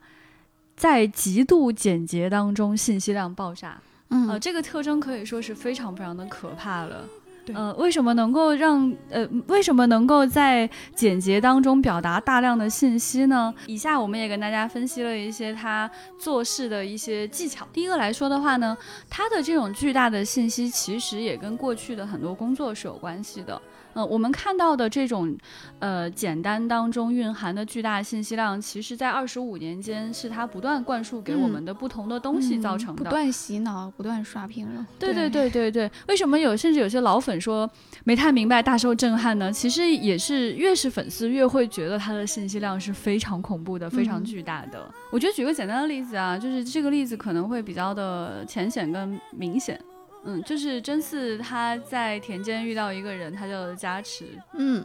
[0.76, 7.04] 在极度简洁当中信息量爆炸，嗯，呃，这个特征可以说是非常非常的可怕了。
[7.52, 13.52] 呃，为什么能够让呃，为什么能够在简洁当中表达大量的信息呢？
[13.66, 17.66] 以下我们也跟大家分析了一些他做事的一些技巧。
[17.72, 18.76] 第一个来说的话呢，
[19.10, 23.60] 他的这种巨大的信息其实也跟过去的很多工作是有关系的。
[23.94, 25.36] 呃，我们看到的这种，
[25.78, 34.86] 呃，简单当中蕴含的巨大信息量，其实，在二十五年间，是它不断灌输给我们的不同的东西造成的，不断洗脑，不断刷屏了。
[34.98, 37.70] 对对对对对，为什么有甚至有些老粉说
[38.04, 39.52] 没太明白，大受震撼呢？
[39.52, 44.92] 其实也是越是粉丝越会觉得它的信息量是非常恐怖的，非常巨大的。
[45.12, 49.80] 我觉得举个简单的例子啊，就是这个例子可能会比较的浅显跟明显。
[50.24, 54.26] 嗯，就是真嗣他在田间遇到一个人，他叫加持。
[54.54, 54.84] 嗯，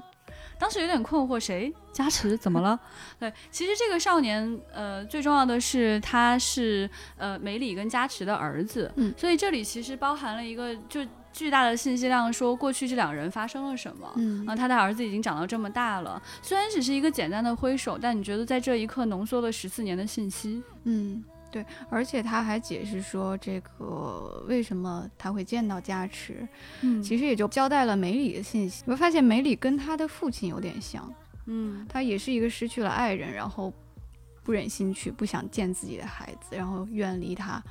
[0.60, 2.38] 当时有点困惑，谁加持？
[2.38, 2.80] 怎么了？
[3.20, 8.92] 对，其实这个少年，呃，最重要的是他是呃梅里跟加持的儿子。
[8.96, 14.12] 嗯，所以这里其实包含了一个，就巨大的信息量，说过去这两人发生了什么。
[14.16, 20.62] 嗯，啊，他的儿子已经长到这么大了，虽然只是一个简单的挥手，但你觉得在这一刻浓缩了十四年的信息。
[20.84, 26.48] 嗯，对，而且他还解释说这个为什么他会见到加持，
[26.82, 28.84] 嗯，其实也就交代了梅里的信息。
[28.86, 31.12] 你会发现梅里跟他的父亲有点像，
[31.46, 33.74] 嗯，他也是一个失去了爱人，然后
[34.44, 37.62] 不忍心去，不想见自己的孩子，然后远离他。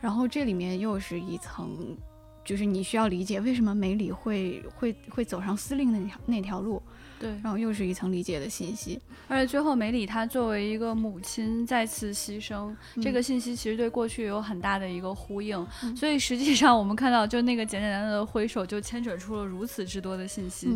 [0.00, 1.96] 然后这里面又是一层，
[2.44, 6.80] 就是你需要理解为什么梅里会会会走上司令那条那条路，
[7.18, 20.68] 对，然后又是一层理解的信息，而且最后梅里她作为一个母亲再次牺牲，这个信息其实对过去有很大的一个呼应，所以实际上我们看到就那个简简单单的挥手就牵扯出了如此之多的信息。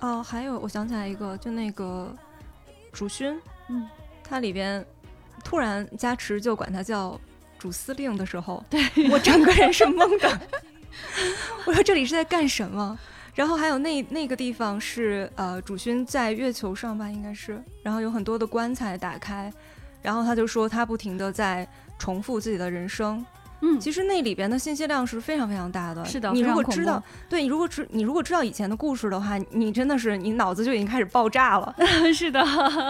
[0.00, 2.14] 哦，还有我想起来一个，就那个
[2.92, 3.36] 主勋，
[3.68, 3.88] 嗯，
[4.22, 4.84] 他里边
[5.44, 7.18] 突然加持就管他叫。
[7.58, 8.80] 主司令的时候，对
[9.10, 10.40] 我整个人是懵的。
[11.66, 12.96] 我说这里是在干什么？
[13.38, 17.62] 然后还有那那个地方是呃，主勋在月球上吧，应该是。
[17.84, 19.48] 然后有很多的棺材打开，
[20.02, 21.64] 然后他就说他不停的在
[22.00, 23.24] 重复自己的人生。
[23.60, 26.04] 嗯，其实那里边的信息量是非常非常大的。
[26.04, 31.74] 是的，你如果知道，对你如果知你如果知道以前的故事的话，你真的是你脑子就已经开始爆炸了。
[32.14, 32.44] 是的，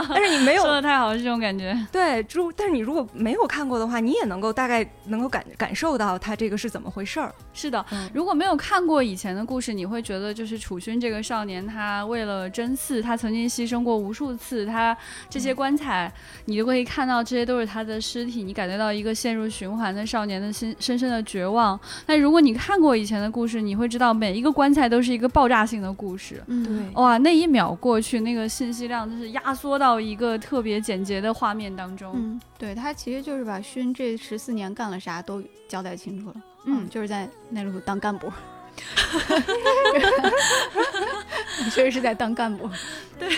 [0.09, 1.77] 但是你没有说的太好，这种感觉。
[1.91, 7.35] 对，就但是你如果没有看过的话，你也能够大概能够感感受到他这个是怎么回事儿。
[7.53, 14.97] 是的，如果没有看过以前的故事，你会觉得就是楚勋这个少年，他为了真嗣，他曾经牺牲过无数次，他
[15.31, 16.13] 这些棺材，
[16.45, 21.79] 你就可以看到这些都是他的尸体，你感觉到一个陷入循环的少年的心深深的绝望。
[22.05, 26.43] 但如果你看过以前的故事，你会知道每一个棺材都是一个爆炸性的故事。
[26.47, 32.13] 嗯，对，哇，那一秒过去，那个信息量就是压缩到一个特别简洁的画面当中。
[32.17, 36.35] 嗯，对他其实就是把勋这十四年干了啥都交代清楚了。
[36.67, 38.31] 嗯，就是在内陆当干部。
[41.65, 42.71] 你确实是在当干部。
[43.19, 43.29] 对，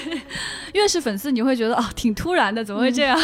[0.75, 3.19] 越是粉丝，你会觉得哦，挺突然的，怎么会这样？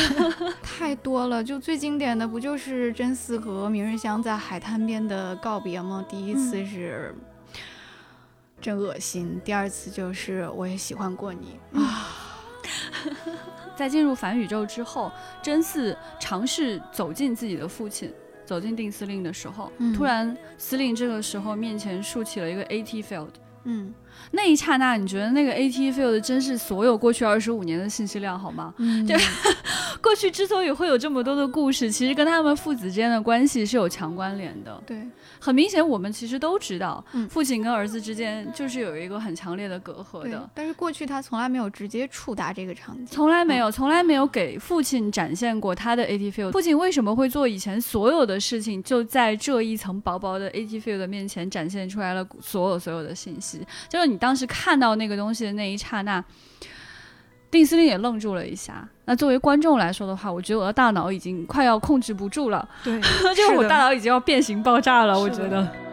[0.63, 6.05] 太多了，就最经典的不就是真嗣和明日香在海滩边的告别吗？
[6.09, 7.15] 第一次是
[8.61, 12.23] 真恶心，第二次就是我也喜欢过你啊。
[13.77, 18.11] 在进入反宇宙之后，真嗣尝试走进自己的父亲。
[18.47, 23.29] 走进定司令的时候，突然司令这个时候面前竖起了一个 AT field，
[23.65, 23.93] 嗯。
[24.33, 28.75] 那一刹那，你觉得那个 AT field 真是所有过去二十五年的信息量好吗？
[29.07, 29.17] 对，
[30.03, 34.83] 过去之所以会有这么多的故事，其实跟他们父子之间的关系是有强关联的。
[34.87, 35.07] 对，
[35.39, 40.49] 很明显，我们其实都知道，父亲跟儿子之间就是有一个很强烈的隔阂的。
[40.55, 46.53] 但是过去他从来没有直接触达这个场景，从来没有，从来没有给父亲展现过他的 AT field。
[46.53, 54.06] 父亲为什么会做以前所有的事情，就在这一层薄薄的 AT field 面前展现出来了所有所有的信息，就是。
[54.07, 56.23] 你当时看到那个东西的那一刹那，
[57.51, 58.89] 丁司令也愣住了一下。
[59.05, 63.01] 那作为观众来说的话，我觉得我的大脑已经快要控制不住了，对，
[63.35, 65.86] 就是我大脑已经要变形爆炸了，我觉得。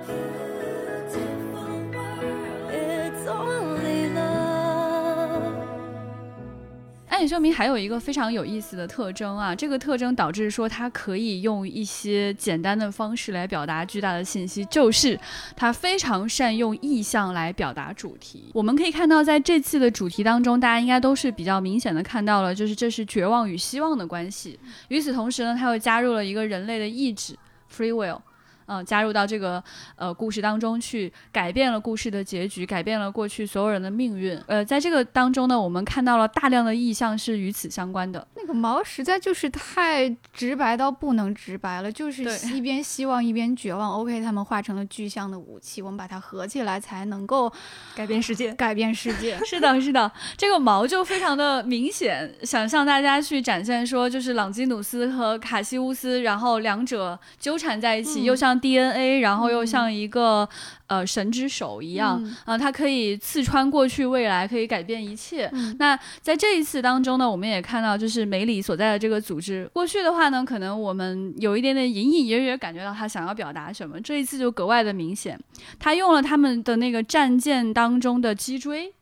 [7.24, 15.18] 暗影秀明还有一个非常有意思的特征啊，这个特征导致说它可以用一些简单的方式来表达巨大的信息，就是
[15.56, 18.52] 它非常善用意象来表达主题。
[18.54, 24.60] 我们可以看到，在这次的主题当中，大家应该都是比较明显的看到了，就是这是绝望与希望的关系。
[24.90, 27.34] 与此同时呢，它又加入了一个人类的意志
[27.74, 28.20] （free will）。
[28.65, 29.63] 嗯，加入到这个
[29.95, 34.39] 呃故事当中去，改变了故事的结局，改变了过去所有人的命运。
[34.47, 38.26] 呃，在这个当中呢，我们看到了大量的意象是与此相关的。
[38.36, 42.23] 那个毛实在就是太直白到不能直白了，就是
[42.54, 43.92] 一边希望一边绝望。
[43.92, 47.52] OK，他们化成了具象的武器，我们把它合起来才能够
[47.96, 49.38] 改变世界，改变世界。
[49.46, 58.52] 是的，是的，这个毛就非常的明显，想向大家去展现说，就是朗基努斯和卡西乌斯，然后两者纠缠在一起，又像。
[58.60, 60.47] DNA，然后又像一个
[60.87, 65.51] 呃神之手一样，啊，它可以刺穿过去未来，可以改变一切。
[65.79, 75.39] 那在这一次当中呢，我们也看到，就是梅里所在的这个组织，过去的话呢，可能我们有一点点隐隐约约感觉到他想要表达什么，这一次就格外的明显，
[75.79, 78.93] 他用了他们的那个战舰当中的脊椎。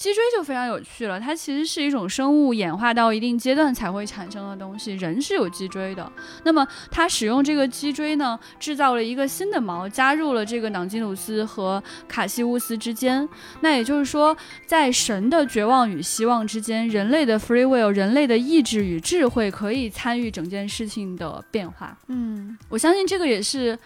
[0.00, 4.94] 脊椎就非常有趣了，它其实是一种生物演化到一定阶段才会产生的东西。
[4.94, 6.10] 人是有脊椎的，
[6.42, 13.28] 那么它使用这个脊椎呢，制造了一个新的毛，加入了这个朗基努斯和卡西乌斯之间。
[13.60, 14.34] 那也就是说，
[14.64, 21.94] 在神的绝望与希望之间，人类的 free will，人类的意志与智慧可以参与整件事情的变化。
[22.06, 23.78] 嗯，我相信这个也是。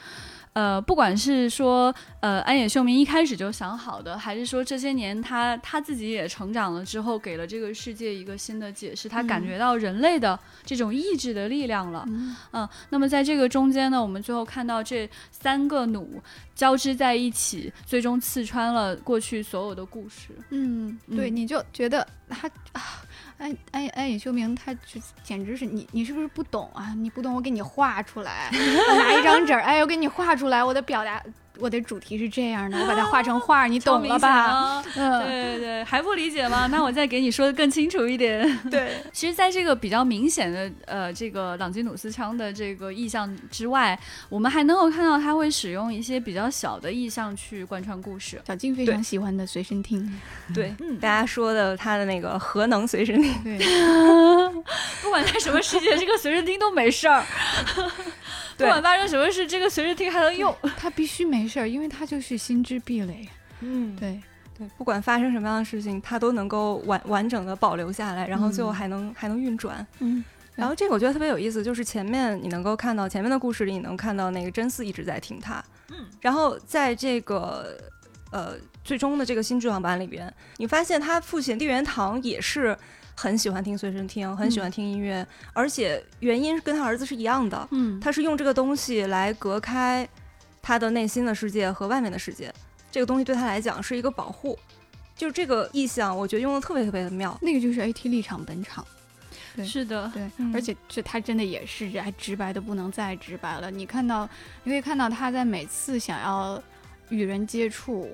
[0.55, 12.05] 呃，不管是说呃安野秀明一开始就想好的，还是说这些年他他自己也成长了之后，给了这个世界一个新的解释，他感觉到人类的这种意志的力量了。
[12.53, 16.23] 嗯，那么在这个中间呢，我们最后看到这三个弩
[16.55, 20.29] 交织在一起，最终刺穿了过去所有的故事。
[20.51, 23.03] 嗯，对，你就觉得他啊。
[23.39, 24.09] 哎哎哎！
[24.09, 26.95] 尹秀明，他就简直是你，你是不是不懂啊？
[26.97, 31.23] 你不懂，我给你画出来，拿一张纸，哎，我给你画出来，我的表达。
[31.59, 34.83] 我的主题是这样的，我把它画成画，你懂了吧？
[34.97, 36.67] 嗯，对对对，还不理解吗？
[36.71, 38.35] 那我再给你说的更清楚一点。
[38.71, 43.99] 对，其实，在这个比较明显的呃，这个朗基努斯枪的这个意象之外，
[44.29, 48.41] 我们还能够看到他会使用一些比较小的意象去贯穿故事。
[48.47, 50.21] 小静非常喜欢的随身听，
[50.55, 53.59] 对，大家说的他的那个核能随身听，对，
[55.03, 57.25] 不管在什么世界，这个随身听都没事儿。
[58.59, 63.29] 不管发生什么事，这个随时听还能用，他必须没事儿，因为他就是心之壁垒。
[63.61, 64.21] 嗯，对
[64.57, 69.87] 对，不管发生什么样的事情，他都能够完完整的保留下来，然后最后还能还能运转。
[69.99, 70.25] 嗯，
[70.55, 75.65] 然后这个我觉得特别有意思，就是前面你能够看到前面的故事里，你能看到那个真嗣一直在听他。
[75.91, 77.77] 嗯，然后在这个
[78.31, 82.77] 呃最终的这个新剧场版里边，你发现他父亲地元堂也是。
[83.17, 87.69] 很喜欢听随身听，很喜欢听音乐，而且原因跟他儿子是一样的。
[87.71, 90.07] 嗯，他是用这个东西来隔开
[90.61, 92.53] 他的内心的世界和外面的世界。
[92.91, 94.59] 这个东西对他来讲是一个保护，
[95.17, 97.37] 就是这个意象，我觉得用的特别特别的妙。
[97.41, 98.87] 那个就是 AT 立场本场，
[99.57, 103.71] 对，是的，对，而且这他真的也是还直白的不能再直白了。
[103.71, 104.29] 你看到，
[104.63, 106.63] 你可以看到他在每次想要
[107.09, 108.09] 与人接触，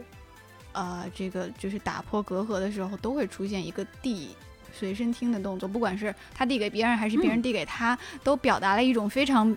[0.72, 4.36] 呃，这个就是打破隔阂的时候，都会出现一个地。
[4.80, 9.54] 随身听的动作，不管是他递给别人还是别人递给他，都表达了一种非常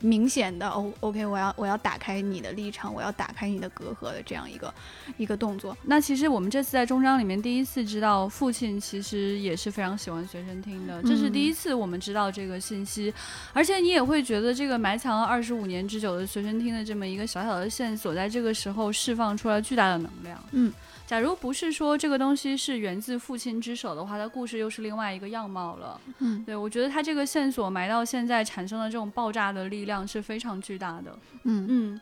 [0.00, 4.72] 明显的哦，OK，我要我要打开你的立场，我要打开你的隔阂的这样一个
[5.16, 5.74] 一个动作。
[5.82, 13.12] 那其实我们这次在终章里面第一次知道，父亲其实也是非常喜欢随身听的，这是第一次我们知道这个信息，
[13.54, 20.38] 而且你也会觉得这个埋藏了二十五年之久的随身听的这么一个小小的线索，在这个时候释放出了巨大的能量。
[20.52, 20.70] 嗯。
[21.08, 25.98] 假如不是说这个东西是源自父亲之手的话，它故事又是另外一个样貌了。
[26.18, 31.18] 嗯，对我觉得它这个线索埋到现在产生的这种爆炸的力量是非常巨大的。
[31.44, 32.00] 嗯嗯，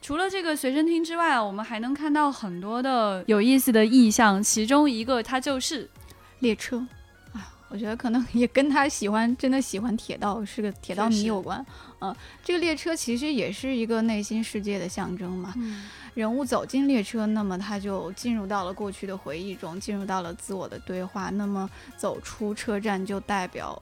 [0.00, 5.90] 除了这个随身听之外，我们还能看到很多的有意思的意象，其中一个它就是
[6.38, 6.78] 列车。
[7.32, 11.66] 啊，我觉得可能也跟他喜欢真的喜欢铁道是个铁道迷有关。
[12.00, 15.52] 嗯，这个列车其实也是一个内心世界的象征嘛。
[15.56, 15.82] 嗯。
[16.16, 21.28] 人物走进列车，那么他就进入到了过去的回忆中，进入到了自我的对话。
[21.28, 23.78] 那么走出车站就代表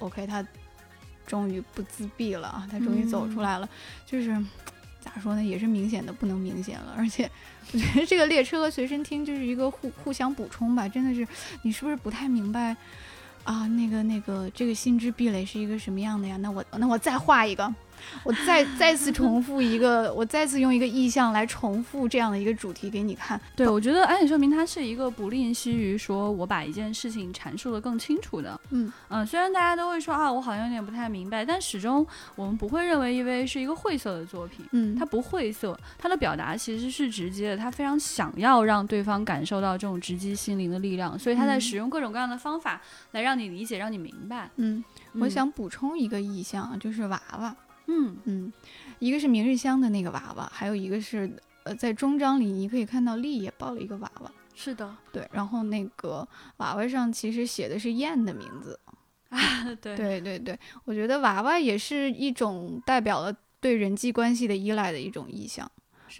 [0.00, 0.44] ，OK，他
[1.28, 3.68] 终于不自闭了啊，他终于走出来了。
[4.04, 4.36] 就是
[5.00, 6.92] 咋说呢，也是明显的不能明显了。
[6.98, 7.30] 而且
[7.72, 10.88] 我觉得这个列车和随身听就是一个互互相补充吧。
[10.88, 11.24] 真的是，
[11.62, 12.76] 你是不是不太明白
[13.44, 13.68] 啊？
[13.68, 16.36] 那个那个，这个心之壁垒是一个什么样的呀？
[16.38, 17.72] 那我那我再画一个。
[18.22, 23.40] 我再再次重复一个，我再次用一个意象来重复这样的一个主题给你看。
[23.56, 28.60] 对，我觉得安野秀明他是一个不吝惜于说我把一件事情阐述的更清楚的。
[28.70, 34.64] 嗯嗯，虽然大家都会说啊，我好像有点不太明白，但始终我们不会认为 EV 是一个晦涩的作品。
[34.72, 42.80] 嗯，它不晦涩，它的表达其实是直接的，他非常想要让对方感受到这种直击心灵的力量，所以他在使用各种各样的方法
[43.12, 44.50] 来让你理解，让你明白。
[44.56, 44.84] 嗯，
[45.14, 47.54] 我想补充一个意象，就是娃娃。
[47.86, 48.52] 嗯嗯，
[48.98, 51.30] 一个是明日香的那个娃娃，还有一个是
[51.64, 54.32] 呃，在终章里你可以看到丽也抱了一个娃娃。
[54.54, 55.28] 是的，对。
[55.32, 56.26] 然后那个
[56.58, 58.78] 娃娃上其实写的是燕的名字。
[59.30, 59.38] 啊，
[59.80, 65.70] 对对对对，我觉得娃娃也是一种代表了对人际关系的依赖的一种意象。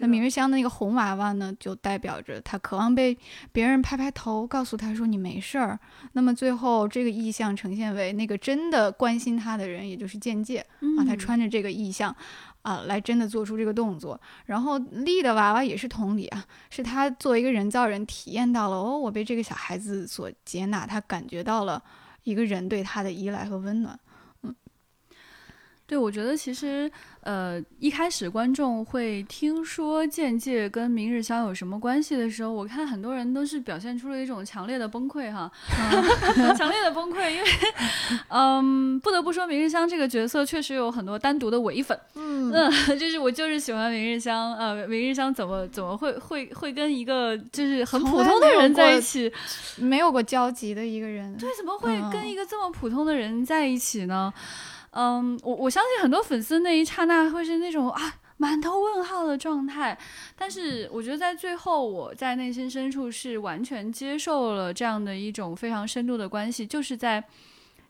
[0.01, 3.15] 那明日香的那个红娃娃呢，就代表着他渴望被
[3.51, 5.79] 别人拍拍头，告诉他说你没事儿。
[6.13, 10.57] 那么最后这个意象呈现为那个真的关心他的人，也就是剑界
[10.97, 12.15] 啊，他穿着这个意象
[12.63, 14.19] 啊，来真的做出这个动作。
[14.47, 21.81] 然后丽的娃娃也是同理啊，是他作为一个人造人，体验到了哦，我被这个小孩子所接纳，他感觉到了
[22.23, 23.99] 一个人对他的依赖和温暖。
[25.91, 26.89] 嗯，对，我觉得其实。
[27.23, 35.47] 呃，一开始观众会听说剑界跟明日香有什么关系的时候，我看很多人都是表现出了一种强烈的崩溃哈，
[36.57, 37.47] 强烈的崩溃，因为
[38.29, 42.51] 嗯，不得不说明日香这个角色确实有很多单独的伪粉，嗯，
[42.97, 49.31] 就是我就是喜欢明日香，呃，明日香怎么怎么会会会跟一个就是很普通的人在一起，
[49.77, 54.33] 没有过交集的一个人，对，怎么会跟一个这么普通的人在一起呢？
[54.35, 54.41] 嗯，
[54.91, 59.97] 嗯我我相信很多粉丝那一刹那会是那种啊，满头问号的状态。
[60.35, 67.23] 但是我觉得在最后，我在内心深处是完全接受了这样的一种非常深度的关系，就是在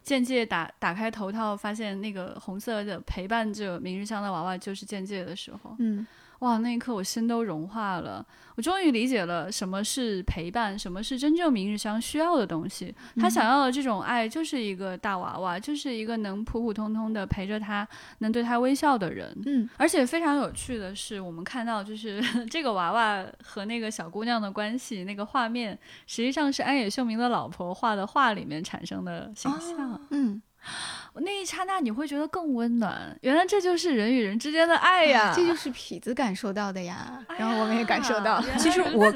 [0.04, 6.06] 渐渐打打开头套，发现那个红色的陪伴着明日香的娃娃就是渐渐的时候，嗯。
[6.42, 8.26] 哇，那一刻我心都融化了，
[8.56, 12.94] 我终于理解了什么是陪伴，什么是真正明日香需要的东西。
[13.18, 17.88] 他想要的这种爱，就是一个大娃娃，就是一个能普普通通的陪着他，
[18.20, 19.32] 能对他微笑的人。
[19.46, 22.20] 嗯，而且非常有趣的是，我们看到就是
[22.50, 25.78] 这个娃娃和那个小姑娘的关系，那个画面
[26.08, 30.02] 实际上是安野秀明的老婆画的画里面产生的形象。
[30.10, 30.42] 嗯。
[31.16, 38.42] 那一刹那你会觉得更温暖，原来这就是人与人之间的爱呀，这就是痞子感受到的呀，然后我们也感受到。
[38.58, 39.14] 其实我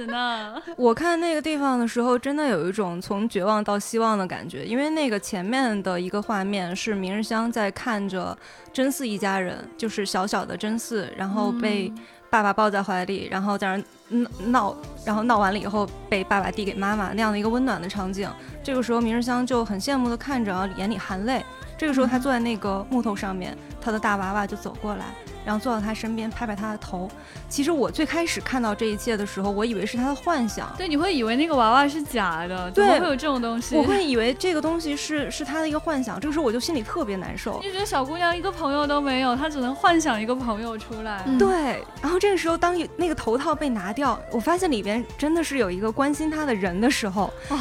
[0.75, 8.37] 我看那个地方的时候，真的有一种从绝望到希望的感觉，因为那个前面的一个画面是明日香在看着
[8.73, 11.91] 真嗣一家人，就是小小的真嗣，然后被
[12.29, 18.29] 爸爸抱在怀里，然后在那闹，然后闹完了以后被爸爸递给妈妈那样的一个温暖的场景。
[18.63, 21.43] 这个时候明日香就很羡慕的看着，眼里含泪。
[21.77, 25.05] 这个时候，他坐在那个木头上面，他的大娃娃就走过来，
[25.45, 27.09] 然后坐到他身边，拍拍他的头。
[27.47, 30.73] 其实我最开始看到这一切的时候，我以为是他的幻想。
[30.77, 33.75] 对，你会以为那个娃娃是假的，对，会有这种东西。
[33.75, 36.19] 我会以为这个东西是是他的一个幻想。
[36.19, 37.61] 这个时候我就心里特别难受。
[37.63, 41.23] 你觉得小姑娘一个朋友都没有，她只能幻想一个朋友出来。
[41.37, 41.83] 对。
[42.01, 47.59] 然后这个时候，当那个头套被拿掉，我发现里边真的是有一个关心他的人的时候，哇，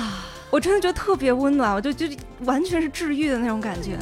[0.51, 2.07] 我真的觉得特别温暖，我就就
[2.41, 3.99] 完全是治愈的那种感觉。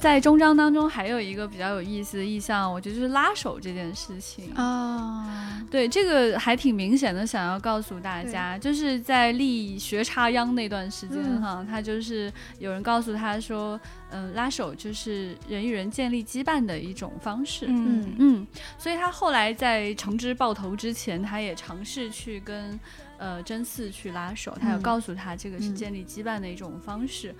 [0.00, 4.52] 在终章当中，还有一个比较有意思的意象，我觉得就是拉手这件事情。
[4.54, 5.60] 啊。
[5.70, 13.78] 对，这个还挺明显的，想要告诉大家，就是在立学插秧那段时间哈，他就是有人告诉他说，
[14.10, 17.66] 嗯，拉手就是人与人建立羁绊的一种方式。
[17.68, 18.14] 嗯。
[18.18, 18.46] 嗯，
[18.78, 22.78] 所以他后来在橙汁爆头之前，他也尝试去跟
[23.18, 27.34] 呃真嗣去拉手，他有告诉他这个是建立羁绊的一种方式。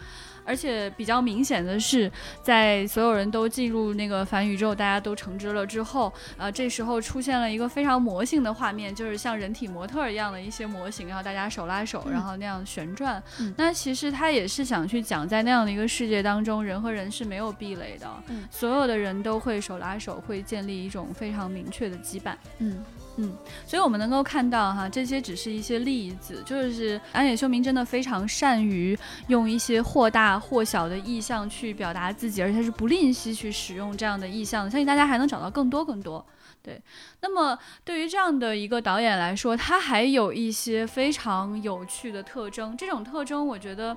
[0.45, 2.11] 而且比较明显的是，
[2.43, 13.22] 在所有人都进入那个反宇宙，大家都成之了之后，呃，这时候出现了一个非常魔性的画面，就是像人体模特一样的一些模型，然后大家手拉手，然后那样旋转。
[13.59, 18.11] 那其实他也是想去讲，在那样的一个世界当中，人和人是没有壁垒的，
[18.51, 22.35] 所有的人都会手拉手，会建立一种非常明确的羁绊。
[22.57, 22.83] 嗯。
[23.21, 28.97] 嗯，所以我们能够看到哈，这些只是一些例子，就是安野秀明真的非常善于
[29.27, 36.25] 用一些或大或小的意象去表达自己，而且他是不吝惜去使用这样的意象，相信大家还能找到更多更多。
[36.62, 36.81] 对，
[37.21, 43.97] 那么对于这样的一个导演来说，他还有一些非常有趣的特征，这种特征我觉得。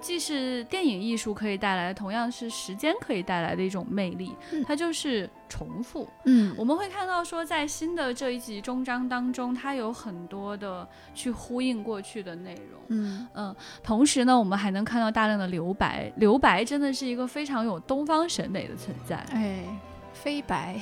[0.00, 4.34] 既是电影艺术可以带来，同样是时间可以带来的一种魅力。
[4.66, 6.08] 它就是重复。
[6.24, 12.80] 嗯，我们会看到说，在新的这一集终章当中，它有很多的去呼应过去的内容。
[12.88, 16.12] 嗯嗯，同时呢，我们还能看到大量的留白。
[16.16, 19.16] 留白真的是一个非常有东方审美的存在。
[19.32, 19.64] 哎，
[20.12, 20.80] 非白。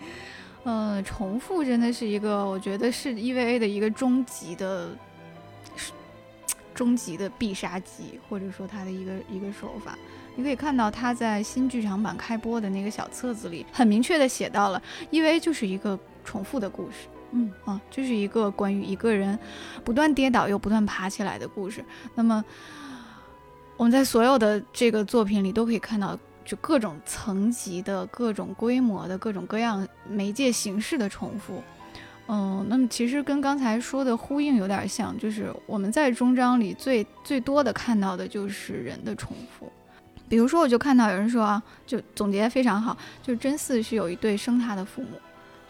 [0.64, 4.88] 嗯，重复真的是一个，我觉得是 EVA 的一个终极的。
[6.76, 9.98] 终极的必杀技，或者说他的一个一个手法，
[10.36, 19.38] 你可以看到他在新剧场版开播的那个小册子里，很明确的写到了，因为就是一个重复的故事，嗯啊，就是一个关于一个人
[19.82, 21.82] 不断跌倒又不断爬起来的故事。
[22.14, 22.44] 那么
[23.78, 31.62] 我们在所有的这个作品里都可以看到，就各种层级的、各种规模的、各种各样媒介形式的重复。
[32.28, 39.70] 嗯，那么其实跟刚才说的呼应有点像，就是我们在终章里最最多的看到的就是人的重复。
[40.28, 45.10] 比如说，我就看到有人说啊，就总结非常好，就是真嗣是有一对生他的父母，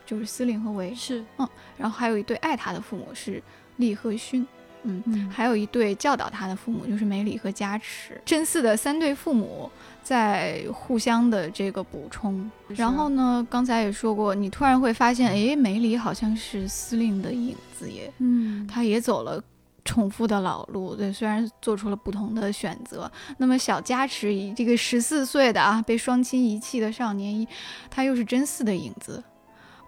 [0.07, 1.47] 就是司令和维，是，嗯，
[1.77, 3.43] 然后还有一对爱他的父母是
[3.77, 4.47] 利和勋，
[4.87, 8.21] 嗯，还有一对教导他的父母就是梅里和加持。
[8.25, 9.71] 真嗣的三对父母。
[10.07, 19.43] 在互相的这个补充，然后呢，刚才也说过，你突然会发现，哎，梅里好像是司令的影子耶，嗯，他也走了
[19.85, 23.11] 重复的老路，对，虽然做出了不同的选择。
[23.39, 27.45] 那么小加持以这个十四岁的啊，被双亲遗弃的少年，
[27.91, 29.21] 他又是真嗣的影子。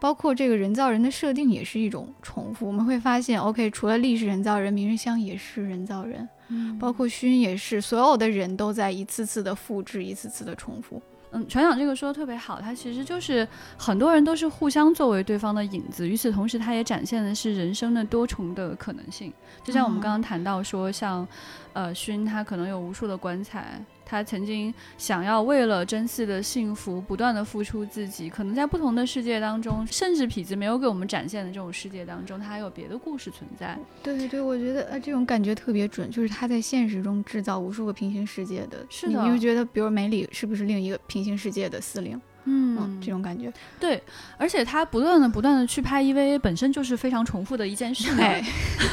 [0.00, 11.02] 包括这个人造人的设定也是一种重复，我们会发现，OK，除了历史人造人，明日香也是人造人，嗯，包括勋也是，所有的人都在一次次的复制，一次次的重复。
[11.30, 13.46] 嗯，船长这个说的特别好，他其实就是
[13.76, 19.30] 很多人都是互相作为对方的影子，与此同时，他也展现的是人生的多重的可能性。
[19.62, 21.28] 就像我们刚刚谈到说，像，
[21.74, 23.84] 呃，勋他可能有无数的棺材。
[24.10, 33.78] 他曾经想要为了真嗣的幸福不断的付出自己，可能在不同的世界当中，甚至痞子没有给我们展现的这种世界当中，他还有别的故事存在。
[34.02, 38.86] 对对对，我觉得呃这种感觉特别准，就是他在现实中制造无数个平行世界的。
[38.88, 42.18] 是的，你就觉得，比如梅里是不是另一个平行世界的司令？
[42.50, 44.02] 嗯，这种感觉，对，
[44.38, 48.10] 而且他不断的、不断的去拍 EVA，本身就是非常重复的一件事。
[48.18, 48.42] 哎，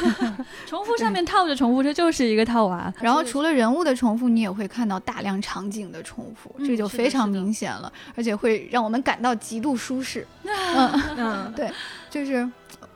[0.66, 2.92] 重复上面套着重复，这就是一个套娃。
[3.00, 10.26] 然后除了人物的重复，你也会看到大量场景的重复，这就非常明显了，而且会让我们感到极度舒适。
[10.44, 11.72] 嗯嗯，对，
[12.10, 12.46] 就是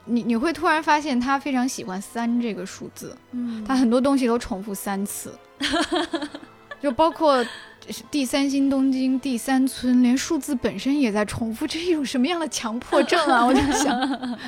[0.04, 5.32] 你你会突然发现他非常喜欢三这个数字，嗯，他很多东西都重复三次，
[6.82, 7.42] 就包括。
[8.10, 13.44] 第三新东京第三村，连数字本身也在重复，这是一种什么样的强迫症啊？
[13.44, 13.98] 我在想，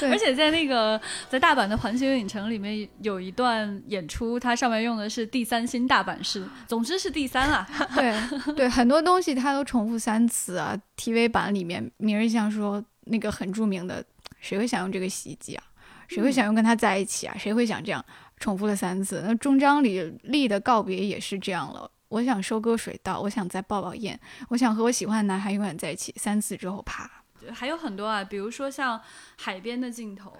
[0.00, 7.68] 对，而且在那个在大阪的环球影城里面有一段演出，它上面用的是第三新大阪市，总之是第三啊。
[7.94, 10.76] 对对，很多东西它都重复三次啊。
[10.96, 14.04] TV 版里面，明日香说那个很著名的，
[14.40, 15.62] 谁会想用这个洗衣机啊？
[16.08, 17.36] 谁会想用跟他在一起啊？
[17.38, 18.04] 谁会想这样
[18.38, 19.22] 重复了三次？
[19.26, 21.90] 那终章里丽的告别也是这样了。
[22.08, 26.14] 我想收割水稻，我想再抱抱燕，我想和我喜欢的男孩永远在一起。
[26.16, 27.10] 三次之后，啪，
[27.52, 29.00] 还有很多啊，比如说像
[29.36, 30.32] 海边的镜头，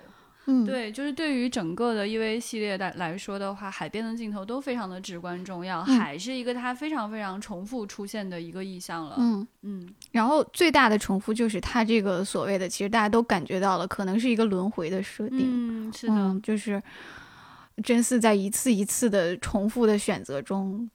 [0.47, 5.83] 嗯，对，就是对于整个的 EV 系列的来说的话，海边的镜头都非常的至关重要。
[5.83, 9.95] 海是一个它非常非常重复出现的一个意象了，嗯嗯。
[10.13, 16.81] 然后最大的重复就是它这个所谓的，其实大家都感觉到了，可能是一个轮回的设定，嗯，是的，就是
[17.83, 20.89] 真嗣在一次一次的重复的选择中。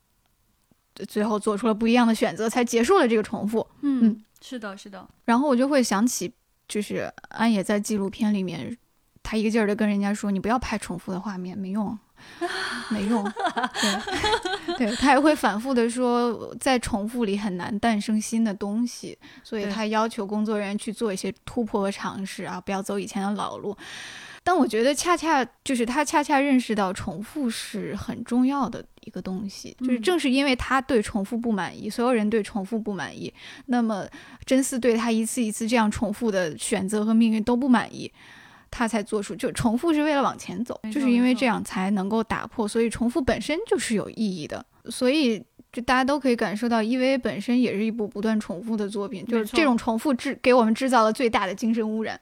[1.07, 3.65] 最后做出了不一样的选择，才结束了这个重复。
[3.81, 5.07] 嗯，是的，是的。
[5.25, 6.33] 然后我就会想起，
[6.67, 8.77] 就是安野在纪录片里面，
[9.23, 11.97] 他一个劲儿的跟人家说：“你不要拍重复的画面，没用，
[12.89, 13.23] 没用。”
[14.77, 23.75] 对，对他也会反复的说，在重复里很难诞生新的东西，所以他要求工作人员去做一些突破和尝试啊，不要走以前的老路。
[24.43, 33.33] 但我觉得，恰恰就是他恰恰认识到重复是很重要的一个东西，就是正是因为他对重复不满意，所有人对重复不满意，
[33.67, 34.05] 那么
[34.45, 38.11] 真嗣对他一次一次这样重复的选择和命运都不满意，
[38.69, 45.43] 他才做出就重复是为了往前走，就是因为这样才能够打破，所以重复本身就是有意义的，所以。
[45.71, 52.19] 就大家都可以感受到，EVA 本身也是一部不断重复的作品，就是这种重复制给我们制造了最大的精神污染。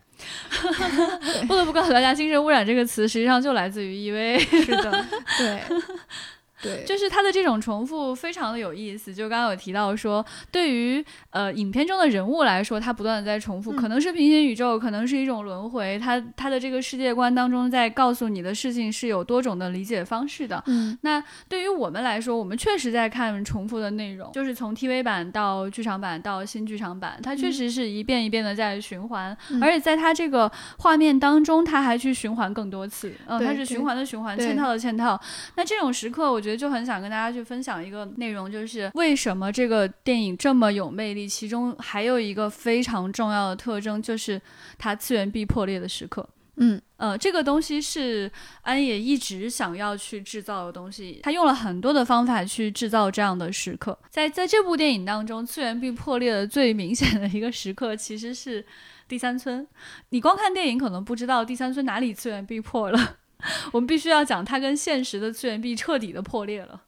[1.48, 4.40] 不得不告诉大家，“精神污染”这个词实际上就来自于 EVA。
[4.66, 5.06] 是的，
[5.38, 5.62] 对。
[6.62, 9.14] 对，就是它的这种重复非常的有意思。
[9.14, 15.98] 就刚刚有提到说，对于呃影片中的人物来说，他不断的在重复，可能是平行宇宙，可能是一种轮回。
[15.98, 20.62] 他他的这个世界观当中，在告诉你的事情是有多种的理解方式的。
[20.68, 33.14] 嗯，那对于我们来说，我们确实在看重复的内容，就是从 TV 版到剧场版到新剧场版，它确实是一遍一遍的在循环，而且在它这个画面当中，它还去循环更多次。
[33.28, 35.18] 嗯，它是循环的循环，嵌套的嵌套。
[35.56, 36.49] 那这种时刻，我觉得。
[36.56, 41.28] 就很想跟大家去分享一个内容，就是为什么这个电影这么有魅力。
[41.28, 44.42] 其中还有一个非常重要的特征，就是
[44.78, 46.28] 它次元壁破裂的时刻。
[46.62, 48.30] 嗯呃，这个东西是
[48.64, 53.98] 安野一直想要去制造的东西，他用了很多的方法去制造这样的时刻。
[54.10, 58.66] 在在这部电影当中，次元壁破裂的最明显的一个时刻，其实是
[59.08, 59.66] 第三村。
[60.10, 63.16] 你光看电影可能不知道第三村哪里次元壁破了。
[63.72, 66.82] 我们必须要讲，它跟现实的次元壁彻底的破裂了。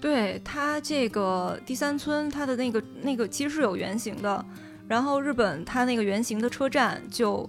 [0.00, 4.44] 对它这个第三村，它的那个那个其实是有原型的。
[4.86, 7.48] 然后日本它那个原型的车站，就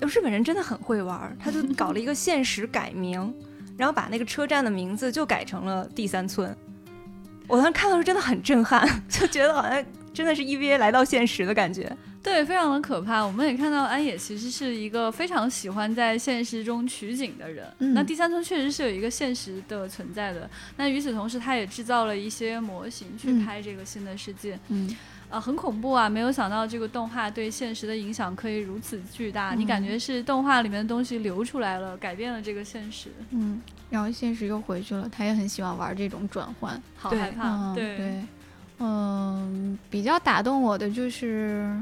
[0.00, 3.34] 日本人真的很会玩，他就 搞了一个现实改名，
[3.78, 6.54] 然后把那个车站的名字就改成了第三村。
[7.48, 11.90] 我当时看到时候真的很震撼， 就觉得好像真的是 EVA 来到现实的感觉。
[12.26, 13.24] 对，非常的可怕。
[13.24, 17.72] 我们也看到安野其实是一个非常喜欢在现实中取景的人。
[17.78, 20.50] 那第三村确实是有一个现实的存在的。
[20.76, 24.58] 那与此同时，他也制造了一些模型去拍这个新的世界。
[24.70, 24.92] 嗯，
[25.30, 26.08] 啊，很恐怖啊！
[26.08, 29.54] 没有想到这个动画对现实的影响可以如此巨大。
[29.54, 33.08] 你感觉是动画里面的东西流出来了，改变了这个现实。
[33.30, 35.08] 嗯，然后现实又回去了。
[35.08, 36.82] 他也很喜欢玩这种转换。
[36.96, 37.72] 好害怕。
[37.72, 38.24] 对对，
[38.80, 41.72] 嗯，比较打动我的就是。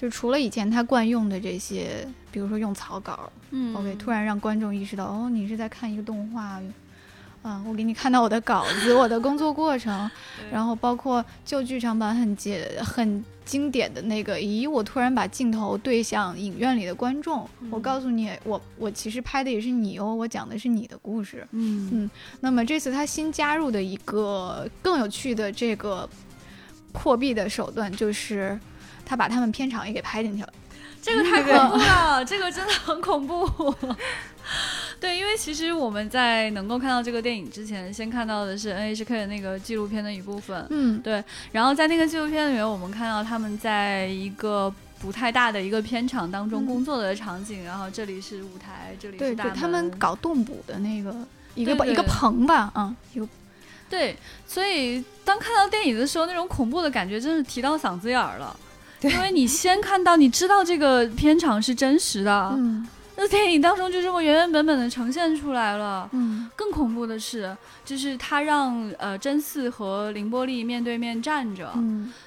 [0.00, 6.60] 就除了以前他惯用的这些，比如说用草稿，嗯，OK，突然让观众意识到，哦，你是在看一个动画，
[7.42, 10.08] 啊，我给你看到我的稿子，我的工作过程，
[10.52, 21.44] 然后包括旧剧场版很简很经典的那个，咦，我突然把镜头对向影院里的观众，我告诉你，我我其实拍的也是你哦，我讲的是你的故事。
[21.50, 22.10] 嗯嗯。
[22.40, 26.08] 那么这次他新加入的一个更有趣的这个
[26.92, 28.58] 破壁的手段，就是
[29.08, 30.52] 他把他们片场也给拍进去了。
[31.00, 33.74] 这个太恐怖了，这个真的很恐怖。
[35.00, 40.66] 对，因为其实我们在能够看到这个电影之前，先看到的是 NHK 的那个纪录片的一部分。
[40.70, 41.22] 嗯，对。
[41.52, 47.64] 然后在那个纪录片里面，我们看到他们在一个不太大的一个片场当中工作的场景。
[47.64, 49.52] 然后这里是舞台，这里是大门。
[49.54, 51.14] 对，他们搞动捕的那个
[51.54, 53.26] 一个一个棚吧，嗯，有。
[53.88, 58.54] 对，所以当看到电影的时候，那种恐怖的感觉真是提到嗓子眼儿了。
[59.08, 62.54] 因为你先看到，你知道这个片场是真实的。
[62.56, 62.86] 嗯。
[63.20, 66.08] 那电影当中就这么原原本本的呈现出来了。
[66.12, 71.68] 嗯，更恐怖的是，就是他让呃真嗣和凌波丽面对面站着，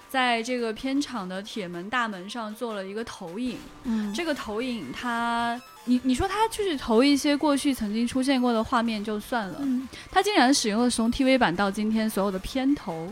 [0.09, 3.57] 在这个片场的铁门大门上做了一个投影。
[3.85, 9.61] 嗯，这个投影，他你你说他就是投一些过去曾经出现过的画面就算了，
[10.11, 13.09] 他竟然使用了从 TV 版到今天所有的片头，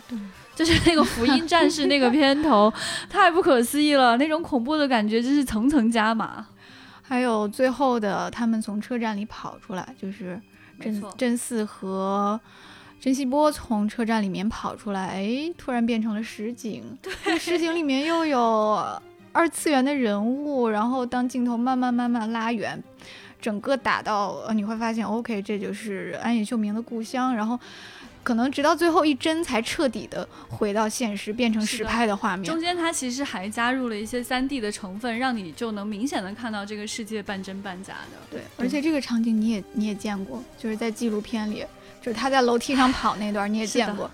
[0.59, 2.71] 就是那个福音战士那个片头，
[3.09, 6.45] 太不可思议了，那种恐怖的感觉就是层层加码。
[7.01, 10.39] 还有最后的，他们从车站里跑出来，就是
[10.81, 12.37] 真真嗣和
[12.99, 16.83] 真希波从车站里面跑出来，哎，突然变成了实景。
[17.01, 19.01] 对，实景里面又有
[19.31, 22.83] 二次元的人物，然后当镜头慢慢慢慢拉远，
[23.41, 27.57] 整个打到，呃，你会发现，OK，这就是安野秀明的故乡，然后。
[28.23, 32.43] 可能直到最后一帧才彻底的回到现实，变成实拍的画面。
[32.45, 38.17] 中间它其实还加入了一些三 D 的成分，让你就能明显的看到这个世界半真半假的。
[38.31, 41.65] 对，而且这个场景你也你也见过，就是在纪录片里。
[42.01, 44.09] 就是他在楼梯上跑那段，你也见过，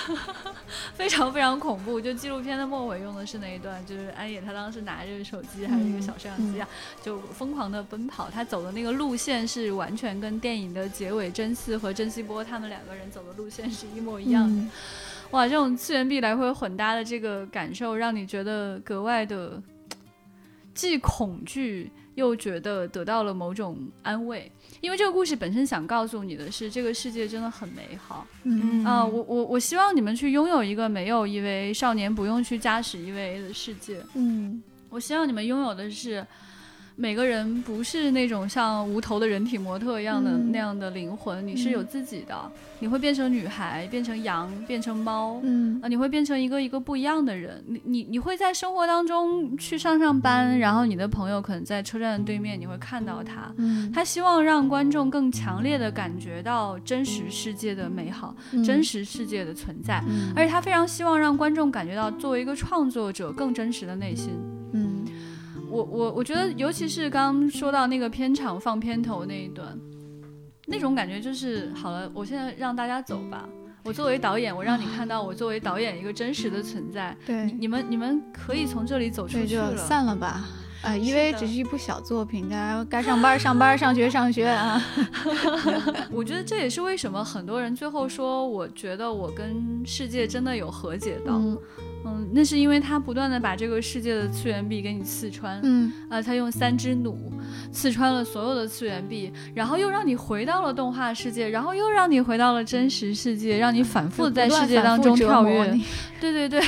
[0.94, 2.00] 非常非常恐怖。
[2.00, 6.68] 就纪录片的末尾用的是那一段，就是安野他当时拿着手机还是一个小摄像机啊，
[7.02, 8.30] 就疯狂的奔跑。
[8.30, 14.62] 他走的那个路线是完全跟电影的结尾真嗣和真希波他们两个人走的路线是一模一样的。
[15.30, 19.62] 哇，这种次元壁来回混搭的这个感受，让你觉得格外的
[20.74, 21.90] 既恐惧。
[22.18, 24.50] 又觉得得到了某种安慰，
[24.80, 28.26] 因为这个故事本身想告诉你的是，这个世界真的很美好。
[28.42, 34.02] 嗯啊，我我我希望你们去拥有一个没有 EVA 少年不用去驾驶 EVA 的世界。
[34.14, 34.60] 嗯，
[34.90, 36.26] 我希望你们拥有的是。
[37.00, 42.34] 每个人不是那种像无头的人体模特一样的那样的灵魂，你是有自己的。
[42.80, 47.62] 你会变成女孩，变成羊，变成猫，嗯啊，你会变成一个一个不一样的人。
[47.68, 53.52] 你你你会在生活当中去上上班，然后你的朋友可能在车站的对面，你会看到他。
[53.58, 58.34] 嗯，他希望让观众更强烈的感觉到真实世界的美好，
[58.64, 60.02] 真实世界的存在，
[60.34, 64.32] 而且他非常希望让观众感觉到作为一个创作者更真实的内心。
[64.72, 64.97] 嗯。
[65.70, 69.78] 我我我觉得，尤其是刚刚说到那个片场放片头那一段，
[70.66, 72.10] 那种感觉就是好了。
[72.14, 73.48] 我现在让大家走吧。
[73.84, 77.16] 我作为导演，我让你看到我作为导演一个真实的存在。
[77.24, 79.76] 对，你们你们可以从这里走出去了。
[79.76, 80.44] 散了吧。
[80.82, 84.80] 啊，因为只是一部小作品，大家该上班上班，上学上学啊。
[86.12, 91.34] 我觉得这也是为什么很多人最后说，我觉得我跟世界真的有和解到。
[91.34, 91.58] 嗯，
[92.32, 97.16] 那是因为他不断的把这个世界的次元壁给你刺穿，嗯，啊，他用三只弩
[97.72, 105.80] 刺穿了所有的次元壁，然后又让你回到了动画世界，然后又让你回到了真实世界，让你反复的在世界当中跳跃。
[106.20, 106.60] 对对对，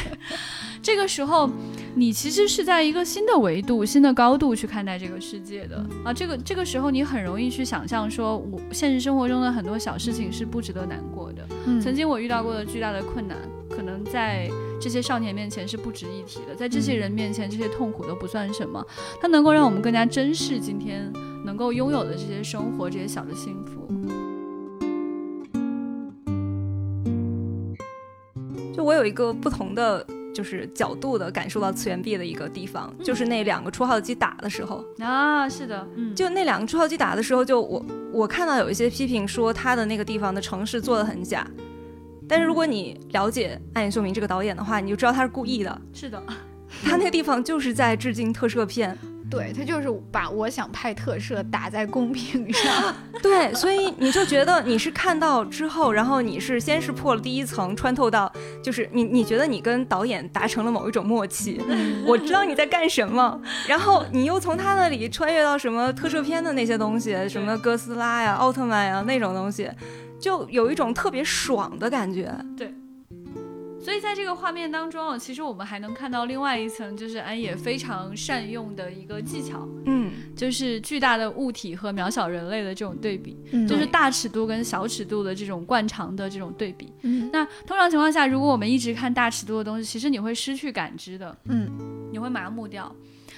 [0.81, 1.51] 这个时候
[1.95, 6.13] 你其实是在一个新的维度、新的高度去看待这个世界的啊。
[6.13, 11.47] 这个这个时候你很容易去想象说，我现实生活中的很多小事情是不值得难过的。
[11.81, 13.37] 曾经我遇到过的巨大的困难，
[13.69, 14.49] 可能在。
[14.81, 18.83] 这些少年面前是不值一提的，在这些人面前，这些痛苦都不算什么。
[19.21, 21.13] 它能够让我们更加珍视今天
[21.45, 23.87] 能够拥有的这些生活，这些小的幸福。
[28.75, 41.47] 就我有一个不同的就是角度的感受到次元壁的一个地方，就是那两个出号机打的时候啊，是的，嗯，就那两个出号机打的时候，就我我看到有一些批评说他的那个地方的城市做的很假。
[42.31, 45.81] 但是如果你了解暗野秀明这个导演的话，你就知道他是故意的。
[45.93, 46.23] 是的，
[46.85, 48.97] 他那个地方就是在致敬特摄片。
[49.31, 52.93] 对他就是把我想拍特摄打在公屏上。
[53.23, 61.61] 对，所以你就觉得你是看到之后，然后你是先是破了第一层，穿透到，就是你你觉得你跟导演达成了某一种默契，
[62.05, 69.71] 我知道你在干什么， 然后你又从他那里穿越到什么特摄片的那些东西，什么哥斯拉呀、奥特曼呀那种东西。
[70.21, 72.73] 就有一种特别爽的感觉，对，
[73.83, 83.67] 所以在这个画面当中，其实我们还能看到另外一层，就是安野非常善用的一个技巧，嗯，就是巨大的物体和渺小人类的这种对比，嗯。
[83.67, 86.93] 就是大尺度跟小尺度的这种惯常的这种对比。
[87.01, 87.31] 嗯。
[87.33, 91.71] 那通常情况下，如果我们一直看大尺度的东西，其实你会失去感知的，嗯。
[92.13, 92.95] 你会麻木掉。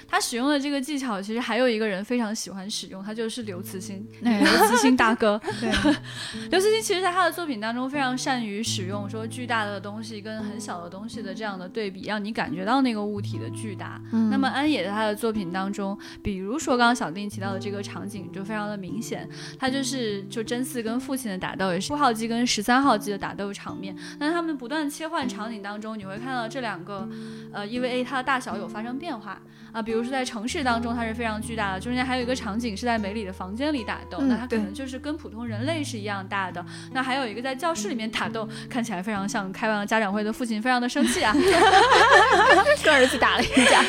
[0.07, 5.39] 他使用的这个技巧，其实还有一个人非常喜欢使用，他就是刘慈欣，哎 刘慈欣大哥。
[5.59, 5.71] 对，
[6.51, 14.01] 刘慈欣其实在他的作品当中非常善于使用说巨大的东西跟很小的东西的这样的对比，让你感觉到那个物体的巨大。
[14.11, 19.27] 嗯那么安野在他的作品当中，比如说刚刚小丁提到的这个场景就非常的明显，
[19.59, 23.95] 他就是就真嗣跟父亲的打斗，也是五号机跟十三号机的打斗场面。
[24.19, 27.07] 那他们不断切换场景当中，你会看到这两个
[27.51, 29.41] 呃 EVA 它的大小有发生变化
[29.73, 36.63] 啊，比如说在城市当中它是非常巨大的，中间还有一个场景是在梅里的房间里打斗，嗯那它可能就是跟普通人类是一样大的。
[36.91, 41.33] 那还有一个在教室里面打斗，看起来非常像开完了家长会的父亲，非常的生气啊。
[42.83, 43.83] 跟儿子打了一架，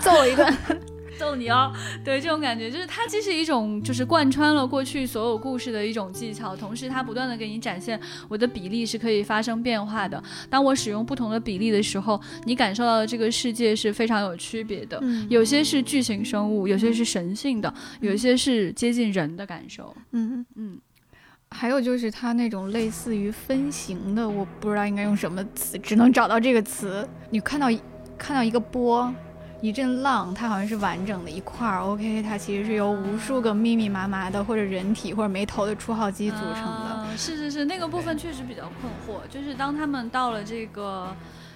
[0.00, 0.95] 揍了一顿。
[1.18, 1.72] 揍你哦！
[2.04, 10.22] 对，这种感觉就是它既是一种就是贯穿了过去所有故事的一种技巧，同时它不断的给你展现我的比例是可以发生变化的。
[10.48, 14.98] 当我使用不同的比例的时候，你感受到的这个世界是非常有区别的。
[15.02, 19.94] 嗯有些是巨型生物，有些是神性的，有些是接近人的感受。
[20.12, 20.78] 嗯，嗯，
[21.50, 27.08] 还有就是它那种类似于分形的，我不知道应该用什么词，只能找到这个词。
[27.30, 27.80] 你看到一
[28.16, 29.12] 看到一个波。
[29.60, 31.80] 一阵浪，它好像是完整的一块儿。
[31.82, 36.70] OK，它其实是由无数个密密麻麻的或者人体或者没头的初号机组成的。
[36.70, 39.20] 啊是是是，那个部分确实比较困惑。
[39.30, 41.08] 就是当他们到了这个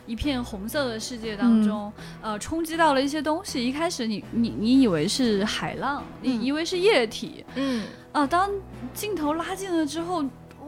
[0.07, 1.93] 一片红色的世界当中，
[2.23, 3.65] 呃，冲击到了一些东西。
[3.65, 8.49] 一开始你你你以为是海浪，你嗯以为是液体，嗯，啊、当
[8.95, 10.25] 镜头拉近了之后。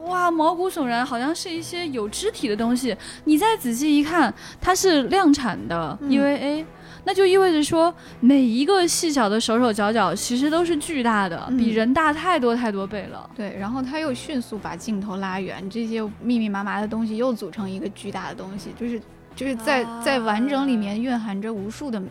[0.07, 2.93] 哇，毛骨悚然，好像是一些有肢体的东西。
[3.23, 6.65] 你再仔细一看，它是量产的嗯 EVA，、
[7.05, 13.29] 那就意味着说，每一个细小的手手脚脚其实都是巨大的，嗯比人大太多太多倍了。
[13.35, 19.01] 对，然后他又迅速把镜头拉远，这些密密麻麻的东西又组成一个巨大的东西，就是
[19.35, 22.01] 就是在、在完整里面蕴含着无数的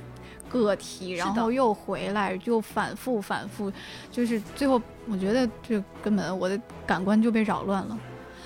[0.49, 3.73] 个体，然后又回来，又反复反复，
[4.11, 7.99] 就是最后我觉得就根本我的感官就被扰乱了。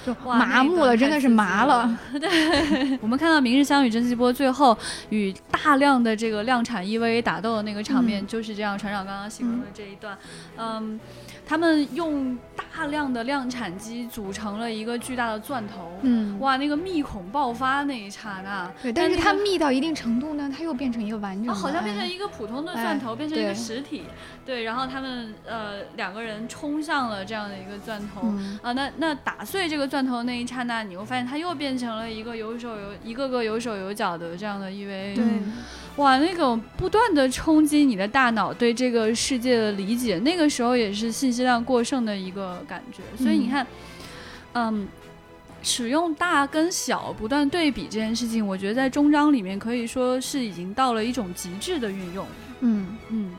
[0.06, 1.98] 就麻木了，真的是麻了。。
[2.20, 4.76] 对，我们看到《明日香与真希波》最后
[5.10, 8.78] 与大量的这个量产 EVA 打斗的那个场面，嗯就是这样。
[8.78, 10.16] 船长刚刚形容的这一段，
[10.56, 11.00] 嗯，
[11.46, 15.92] 他们用大量的量产机组成了一个巨大的钻头。
[16.02, 24.02] 嗯，哇，那个密孔爆发那一刹那，对，但是它密到一定程度呢，它又变成一个完整的，哦，好像变成哎一个普通的钻头，哎变成一个实体，
[24.44, 28.58] 对，然后他们呃两个人冲向了这样的一个钻头，嗯。
[28.62, 35.24] 啊，那那打碎这个钻头的那一刹那，你会发现它又变成了一个有手有一个个有手有脚的这样的 EVA，对。
[35.24, 35.52] 嗯
[35.96, 43.66] 哇，那种不断的冲击你的大脑对这个世界的理解，那个时候也是信息量过剩的一个感觉，所以你嗯看，
[44.52, 44.88] 嗯。
[45.62, 52.24] 使用大跟小不断对比这件事情，我觉得在中章里面可以说是已经到了一种极致的运用。
[52.60, 53.34] 嗯嗯，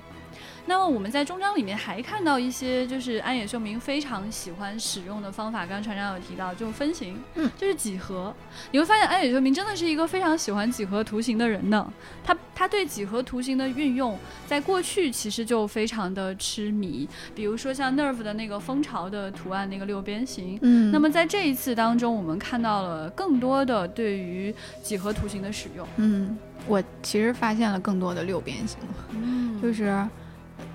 [0.66, 8.36] 那么我们在中章里面还看到一些就是安野秀明非常喜欢使用的方法，刚刚船长有提到，就是分形，嗯，就是几何。
[8.72, 11.90] 你会发现安野秀明真的是一个非常喜欢几何图形的人呢。
[12.26, 20.58] 他他对几何图形的运用，在过去其实就非常的痴迷，比如说像 Nerve 的那个蜂巢的图案那个六边形。
[20.64, 24.52] 嗯，那么在这一次当中，我们看到了更多的对于
[24.82, 25.88] 几何图形的使用。
[25.98, 26.36] 嗯，
[26.66, 28.80] 我其实发现了更多的六边形。
[29.12, 30.04] 嗯就是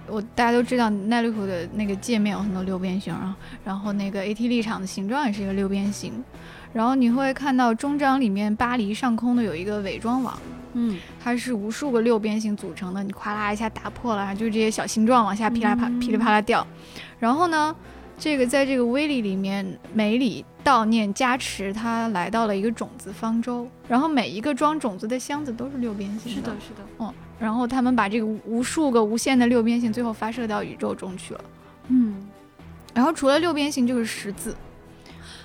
[0.07, 6.13] 我大家都知道奈利库的那个界面有很多六边形啊，然后那个 AT 立场的形状也是一个六边形，
[6.73, 10.39] 然后你会看到中章里面巴黎上空的有一个伪装网，
[10.75, 10.99] 嗯。
[11.23, 15.99] 它是无数个六边形组成的，你咵啦一下打破了，就这些小形状往下噼啦啪嗯。
[16.01, 16.67] 噼里啪啦掉，
[17.19, 17.75] 然后呢，
[18.19, 31.41] 这个在这个威力里面，梅里悼念加持，他来到了一个种子方舟，然后每一个装种子的箱子都是六边形是的，是的，嗯，然后他们把这个无数个无限的六边形最后发射到宇宙中去了。
[31.89, 32.29] 嗯。
[32.95, 34.55] 然后除了六边形就是十字，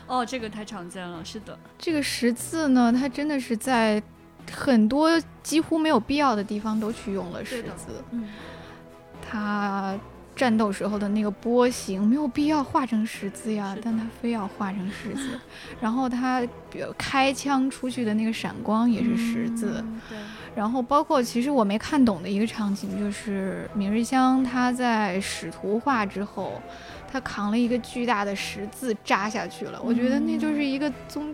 [0.06, 4.04] 哦，这个太常见了，是的，这个十字呢，它真的是在
[4.52, 5.10] 很多
[5.44, 8.04] 几乎没有必要的地方都去用了十字。
[8.12, 8.28] 嗯，
[9.22, 9.96] 他
[10.36, 15.40] 战斗时候的那个波形没有必要画成十字呀但他非要画成十字。
[15.82, 19.84] 然后他比如开枪出去的那个闪光也是十字。
[19.84, 20.18] 嗯对，
[20.56, 26.62] 然后包括其实我没看懂的一个场景，就是明日香他在使徒化之后，
[27.12, 29.82] 他扛了一个巨大的十字扎下去了。
[29.84, 31.34] 我觉得那就是一个宗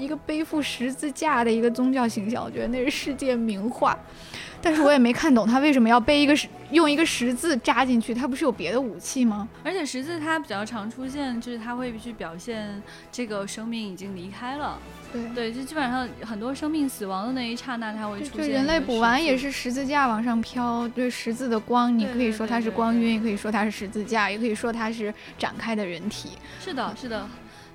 [0.00, 3.96] 一个背负十字架的一个宗教形象，我觉得那是世界名画。
[4.62, 9.48] 但是我也没看懂他为什么要背一个十用一个十字扎进去，他不是有别的武器吗？
[9.64, 14.78] 而且十字它比较常出现，就是它会去表现这个生命已经离开了。
[15.10, 18.48] 对对，就基本上很多生命死亡的那一刹那，它会出现。
[18.48, 26.32] 就人类补完也是十字架往上飘，就是十字的光，你可以说它是光晕，也可以说它是十字架，也可以说它是展开的人体。
[26.62, 27.26] 是的，是的。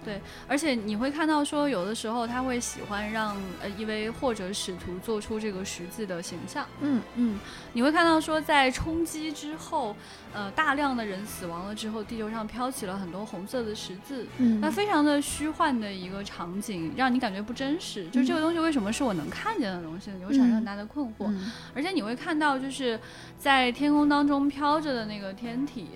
[0.05, 6.65] 对，而且你会看到说，有的时候他会喜欢让呃一位或者使徒做出这个十字的形象。
[6.81, 7.39] 嗯嗯，
[7.73, 9.95] 你会看到说，在冲击之后，
[10.35, 14.27] 呃，大量的人死亡了之后，地球上飘起了很多红色的十字。
[14.37, 18.07] 嗯，那非常的虚幻的一个场景，让你感觉不真实。
[18.09, 20.17] 就这个东西为什么是我能看见的东西呢？
[20.19, 21.33] 你会产生很大的困惑。
[21.73, 22.99] 而且你会看到，就是
[23.39, 25.87] 在天空当中飘着的那个天体。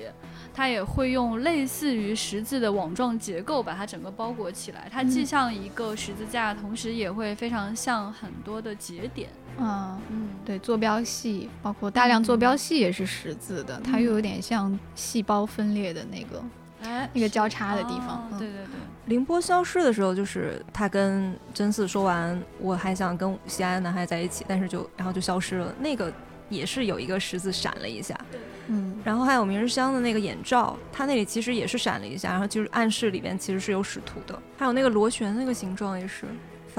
[0.52, 9.30] 它也会用类似于十字的网状结构把它整个包裹起来，它既像一个十字架，同时也会非常像很多的节点。
[9.60, 16.44] 嗯嗯，对，坐标系包括大量坐标系也是十字的，它又有点像细胞分裂的那个
[16.84, 18.28] 哎那个交叉的地方。
[18.38, 18.66] 对对对，
[19.06, 25.74] 凌波消失的时候，就是他跟真嗣说完，我还想跟西安男孩在一起，但是就然后就消失了。
[25.80, 26.12] 那个
[26.50, 28.18] 也是有一个十字闪了一下。
[28.72, 34.40] 嗯，然后还有明日香的那个眼罩，它那里其实也是闪了一下，然后就是暗示里边其实是有使徒的。
[34.58, 36.28] 还有那个螺旋那个形状也是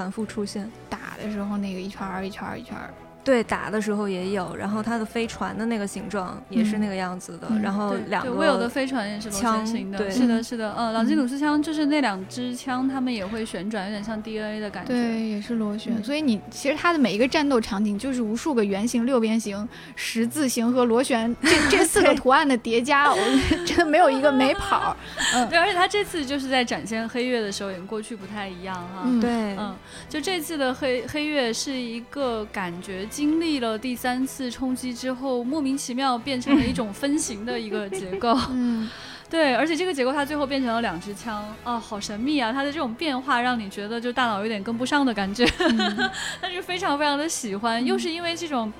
[0.00, 2.88] 反复出现，打的时候那个一圈儿一圈儿一圈儿。
[3.22, 16.02] 对，打的时候也有，然后它的飞船的那个形状也是那个样子的，然后两个我有的飞船也是螺旋形的，对，是的，是的，嗯，朗基努斯枪就是那两支枪，它们也会旋转，有点像 DNA 的感觉，对，也是螺旋。
[16.02, 23.18] 所以你其实它的每一个战斗场景就是无数个圆形、六边形、十字形和螺旋这 这四个图案的叠加，我
[23.66, 24.96] 真的没有一个没跑。
[25.34, 29.06] 嗯，对，而且他这次就是在展现黑月的时候，也跟过去不太一样哈。
[29.20, 29.76] 对，嗯，
[30.08, 33.06] 就这次的黑黑月是一个感觉。
[33.20, 38.34] 经历了第三次冲击之后，莫名其妙变成了一种分形的一个结构。
[38.50, 38.88] 嗯，
[39.28, 42.50] 对，而且这个结构它最后变成了两支枪，啊，好神秘啊！
[42.50, 45.46] 它的这种变化让你觉得就大脑有点跟不上的感觉，
[46.40, 48.72] 但是非常非常的喜欢，又是因为这种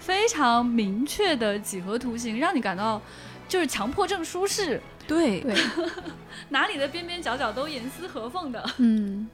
[0.00, 2.98] 非常明确的几何图形，让你感到
[3.46, 4.80] 就是强迫症舒适。
[5.06, 5.54] 对对，
[6.48, 8.64] 哪里的边边角角都严丝合缝的。
[8.78, 9.28] 嗯。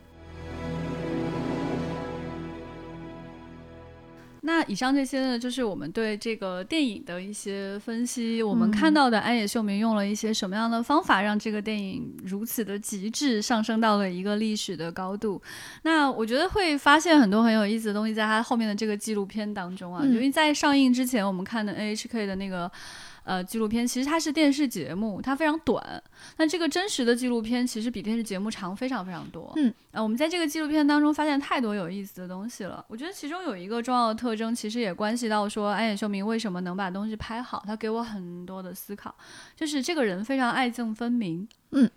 [4.44, 8.42] 那以上这些呢，就是我们对这个电影的一些分析。
[8.42, 15.40] 我们看到的安野秀明用了一些什么样的方法，让这个电影如此的极致，上升到了一个历史的高度。
[15.82, 22.70] 那我觉得会发现很多很有意思的东西，在他后面的这个纪录片当中啊，因为在上映之前，我们看的 NHK 的那个。
[23.24, 26.02] 呃，纪录片其实它是电视节目，它非常短。
[26.36, 29.52] 那这个真实的纪录片其实比电视节目长非常非常多。
[29.56, 32.84] 嗯，呃，我们在这个纪录片当中发现太多有意思的东西了。
[32.88, 37.62] 我觉得其中有一个重要的特征，其实也关系到说安野秀明为什么能把东西拍好。
[37.66, 39.14] 他给我很多的思考，
[39.54, 41.46] 就是这个人非常爱憎分明。
[41.70, 41.90] 嗯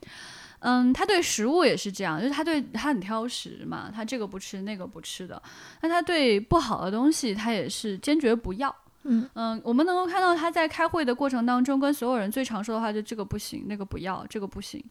[0.59, 5.39] 嗯，他对食物也是这样，就是他对他很挑食嘛，他这个不吃那个不吃的。
[5.82, 8.76] 那他对不好的东西，他也是坚决不要。
[9.06, 14.84] 嗯嗯，我们能够看到他在开会的过程当中，跟所有人最常说的话就这个不行，那个不要，这个不行。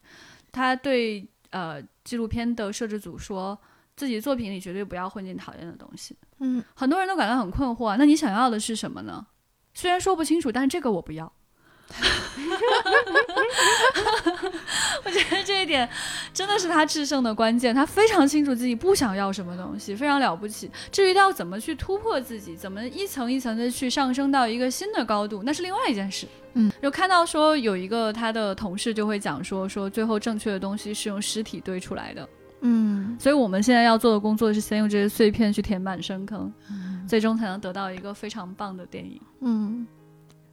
[0.51, 3.57] 他对呃纪录片的摄制组说，
[3.95, 6.15] 自己作品里绝对不要混进讨厌的东西。
[6.39, 9.27] 嗯，很多人都感到很困惑，那你想要的是什么呢？
[9.73, 11.31] 虽然说不清楚，但是这个我不要。
[15.05, 15.87] 我觉得这一点
[16.33, 17.73] 真的是他制胜的关键。
[17.73, 20.69] 他非常清楚自己不想要什么东西，非常了不起。
[20.91, 26.27] 至于他要怎么去突破自己，怎么一层一层的去上升到一个新的高度，那是另外一件事。
[26.53, 32.27] 嗯，就看到说有一个他的同事就会讲说，说最后正确的东西是用尸体堆出来的。
[32.61, 36.51] 嗯，所以我们现在要做的工作是先用这些碎片去填满深坑，
[37.07, 39.21] 最终才能得到一个非常棒的电影。
[39.41, 39.85] 嗯，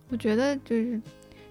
[0.09, 1.01] 我觉得就是。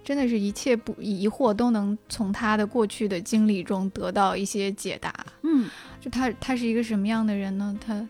[0.03, 5.13] 真的是一切不疑惑都能从他的过去的经历中得到一些解答。
[5.43, 7.77] 嗯，就他他是一个什么样的人呢？
[7.85, 8.07] 他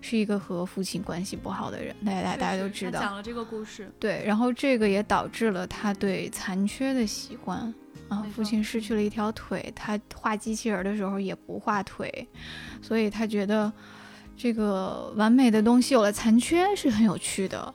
[0.00, 3.00] 是一个和父亲关系不好的人，大家大家都知道。
[3.00, 7.74] 讲了这个故事，对，然后这个也导致了他对残缺的喜欢
[8.08, 8.24] 啊。
[8.32, 12.28] 父亲失去了一条腿，他画机器人的时候也不画腿，
[12.80, 13.72] 所以他觉得
[14.36, 17.74] 这个完美的东西有了残缺是很有趣的。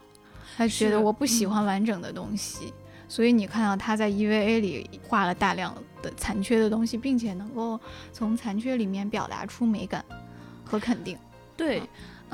[0.56, 2.74] 他觉得我不喜欢完整的东西。
[3.14, 7.80] 所以你看到他在 EVA 里画了大量的残缺的东西，并且能够
[8.12, 10.04] 从残缺里面表达出美感
[10.66, 11.16] 和肯定。
[11.56, 11.84] 对，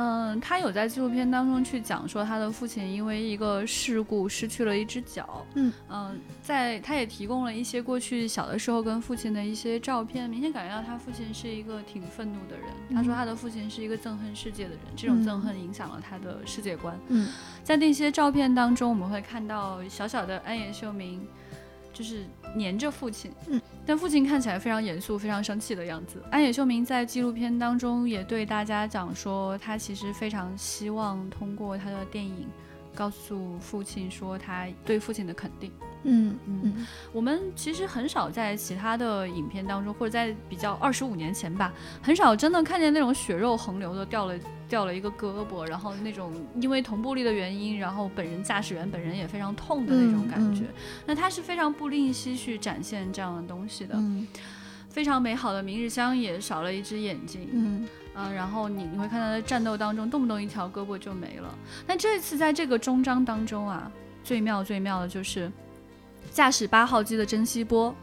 [0.01, 5.45] 嗯，他有在纪录片当中去讲说，他的父亲因为一个事故失去了一只脚。
[5.55, 12.65] 嗯嗯，在他也提供了一些过去小的时候跟父亲的一些照片，明显感觉到他父亲是一个挺愤怒的人。
[12.95, 16.97] 他说他的父亲是一个憎恨世界的人，这种憎恨影响了他的世界观。
[17.09, 17.27] 嗯，
[17.61, 21.27] 在那些照片当中，我们会看到小小的安野秀明。
[21.91, 22.23] 就是
[22.55, 26.21] 黏着父亲，嗯，但父亲看起来非常严肃、非常生气的样子。
[26.31, 32.47] 安野秀明在纪录片当中也对大家讲说，他其实非常希望通过他的电影，
[32.99, 35.71] 告诉父亲说他对父亲的肯定。
[36.03, 44.37] 嗯嗯，我们其实很少在其他的影片当中，或者在比较二十五年前吧，很少真的看见那种血肉横流的掉了
[44.67, 50.63] 掉了一个胳膊，然后那种因为同步力的原因，然后本人驾驶员本人也非常痛的那种感觉。
[51.05, 53.97] 那他是非常不吝惜去展现这样的东西的。
[54.89, 57.47] 非常美好的明日香也少了一只眼睛。
[57.53, 61.53] 嗯嗯，然后你你会看到在战斗当中动不动一条胳膊就没了。
[61.87, 63.91] 但这次在这个终章当中啊，
[64.23, 65.51] 最妙最妙的就是。
[66.31, 67.95] 驾驶八号机的珍稀波，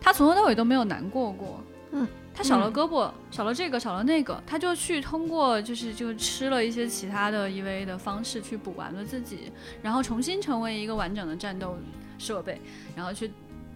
[0.00, 1.60] 他从头到尾都没有难过过。
[1.90, 9.50] 嗯，他少了胳膊，少了这个，少了那个，他就去通过就是就吃了一些其他的 EVA 的方式去补完了自己，
[9.82, 11.76] 然后重新成为一个完整的战斗
[12.18, 12.60] 设备，
[12.94, 13.32] 然后去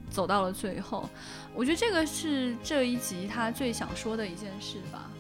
[0.09, 1.09] 走到了最后。
[1.53, 5.11] 我觉得这个是这一集他最想说的一件事吧。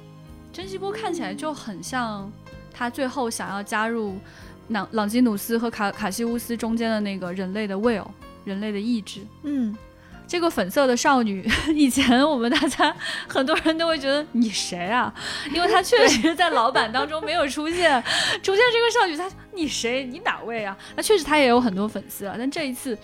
[0.52, 2.30] 珍稀波看起来就很像
[2.72, 4.16] 他最后想要加入
[4.68, 8.06] 朗朗基努斯和卡卡西乌斯中间的那个人类的 Will。
[8.42, 9.76] 人类的意志，嗯，
[10.26, 11.46] 这个粉色的少女，
[11.76, 12.96] 以前我们大家
[13.28, 15.12] 很多人都会觉得你谁啊？
[15.54, 18.02] 因为她确实在老版当中没有出现，
[18.42, 20.06] 出现这个少女，她你谁？
[20.06, 20.74] 你哪位啊？
[20.96, 22.96] 那确实她也有很多粉丝啊，但这一次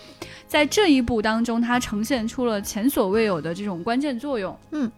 [0.49, 4.91] 在这一部当中，她呈现出了前所未有的这种关键作用，嗯。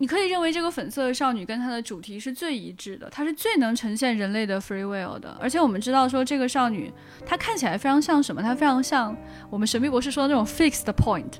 [0.00, 5.36] 你可以认为这个粉色的少女跟她的主题是最一致的，她是最能呈现人类的 free will 的。
[5.38, 6.90] 而且我们知道说这个少女，
[7.26, 8.42] 她看起来非常像什么？
[8.42, 9.14] 她非常像
[9.50, 11.34] 我们神秘博士说的那种 fixed point，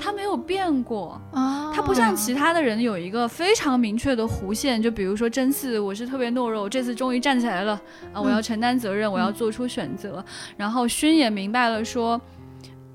[0.00, 1.72] 她没有变过啊。
[1.74, 7.72] 她不像其他的人有一个非常明确的弧线，就比如说真嗣，我是特别懦弱，这次终于站起来了
[8.12, 8.22] 啊！
[8.22, 10.24] 我要承担责任，我要做出选择。
[10.56, 12.20] 然后勋也明白了说。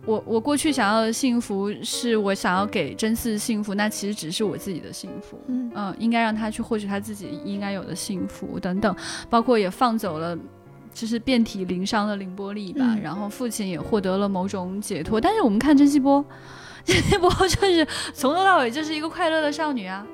[0.06, 5.40] 我我过去想要的幸福，是我想要给真嗣幸福，那其实只是我自己的幸福。
[5.48, 8.96] 嗯嗯，应该让他去获取他自己应该有的幸福等等，
[9.30, 10.36] 包括也放走了，
[10.92, 12.98] 就是遍体鳞伤的凌波丽吧。
[13.02, 15.22] 然后父亲也获得了某种解脱。
[15.22, 16.26] 但是我们看甄希波，
[16.84, 20.06] 甄希波就是从头到尾就是一个快乐的少女啊。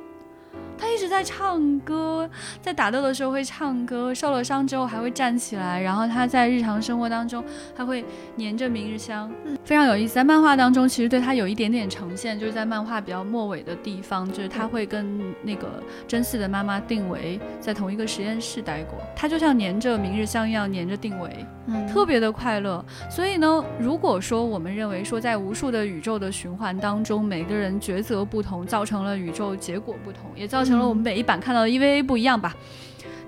[0.78, 2.30] 他一直在唱歌，
[2.62, 7.44] 在打斗的时候会唱歌，受了伤之后还会站起来，然后他在日常生活当中
[7.76, 8.06] 还会
[8.36, 9.32] 黏着明日香，
[9.64, 10.14] 非常有意思。
[10.14, 21.46] 在漫画当中，其实对他有一点点呈现，就是在漫画比较末尾的地方，就是他会跟那个真嗣的妈妈定为在同一个实验室待过，他就像黏着明日香一样黏着定为，
[21.92, 22.86] 特别的快乐。
[23.10, 30.67] 所以呢，如果说我们认为说在无数的宇宙的循环当中，每个人抉择不同，造成了宇宙结果不同，也造。
[30.68, 32.56] 成了我们每一版看到的 EVA 不一样吧，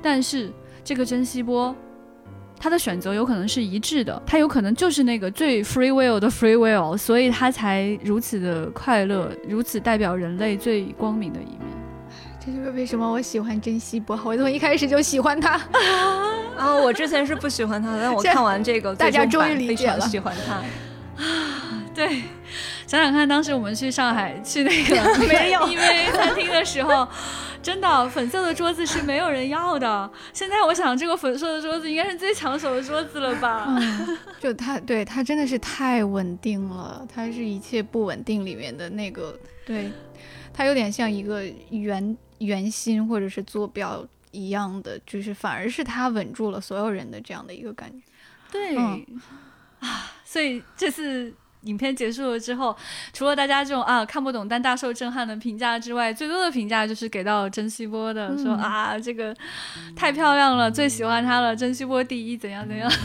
[0.02, 0.52] 但是
[0.84, 1.74] 这个珍惜波，
[2.60, 11.60] 他的选择有可能是一致的，他有可能就是那个最 free will 的 free will，所以他才如此的快乐，如此代表人类最光明的一面。
[12.46, 15.60] 这就是为什么我喜欢珍惜波，我从一开始就喜欢他。
[16.58, 20.56] 啊，我之前是不喜欢他的，但我看完这个，大家终于理解了，喜欢他。
[21.24, 22.22] 啊， 对。
[22.90, 24.96] 想想看，当时我们去上海去那个
[25.28, 27.08] 没有 EVA 餐厅的时候，
[27.62, 30.12] 真的粉色的桌子是没有人要的。
[30.34, 33.78] 现在我想，这个粉色的桌子应该是最抢手的桌子了吧？
[34.40, 39.38] 就它，对它真的是太稳定了，它是一切不稳定里面的那个，
[39.68, 39.92] 对，
[40.52, 48.04] 它有点像一个圆圆心或者是坐标一样的，就是反而是它稳住了所有人的这样的一个感觉。
[48.52, 51.32] 对，啊，所以这次。
[51.64, 52.74] 影片结束了之后，
[53.12, 59.36] 除了大家这种啊看不懂但大受震撼的评价之外，最多的评价就是给到珍稀波的，说啊这个
[59.94, 62.90] 太漂亮了，最喜欢她了，珍稀波第一，怎样怎样。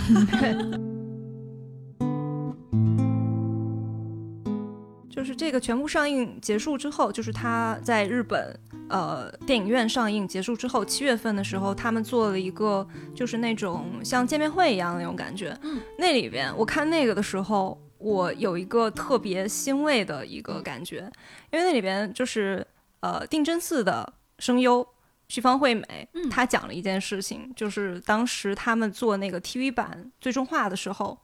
[5.10, 8.56] 就是这个全部上映结束之后，就是他在日本
[8.88, 15.56] 呃电影院上映结束之后，七月份的时候，他们做了一个就是那种像见面会一样的那种感觉。
[15.62, 17.76] 嗯，那里边我看那个的时候。
[18.04, 21.10] 我有一个特别欣慰的一个感觉，
[21.50, 22.64] 因为那里边就是
[23.00, 24.86] 呃定真寺的声优
[25.28, 31.18] 徐方惠美，她讲了一件事情，就是当时他们做那个 TV 版最终话的时候，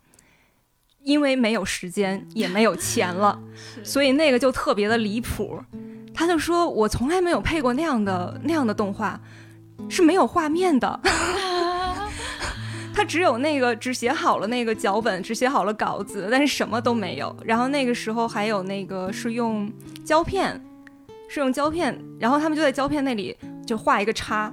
[1.02, 3.38] 因为没有时间也没有钱了，
[3.84, 5.62] 所以那个就特别的离谱。
[6.14, 9.20] 他就说我从来没有配过那样的那样的动画。
[9.88, 11.00] 是没有画面的。
[12.94, 17.34] 他只有那个只写好了那个脚本，只写好了稿子，但是什么都没有。
[17.44, 19.72] 然后那个时候还有那个是用
[20.04, 20.60] 胶片，
[21.28, 23.36] 是用胶片，然后他们就在胶片那里
[23.66, 24.52] 就画一个叉，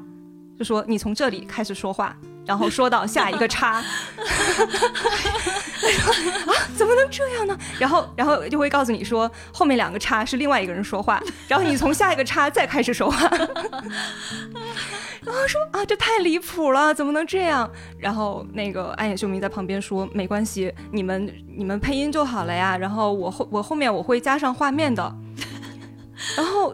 [0.58, 2.16] 就说你从这里开始说话，
[2.46, 3.74] 然后说到下一个叉。
[3.74, 3.84] 啊，
[6.76, 7.58] 怎么能这样呢？
[7.80, 13.30] 然后，然后就会告诉你说后面两个叉是另外一个人说话，然后你从下一个叉再开始说话。
[15.28, 17.70] 然后说啊，这太离谱了，怎么能这样？
[18.00, 22.78] 然后那个安野秀明在旁边说，没关系，你们你们配音就好了呀。
[22.78, 25.16] 然后我后我后面我会加上画面的。
[26.38, 26.74] 然后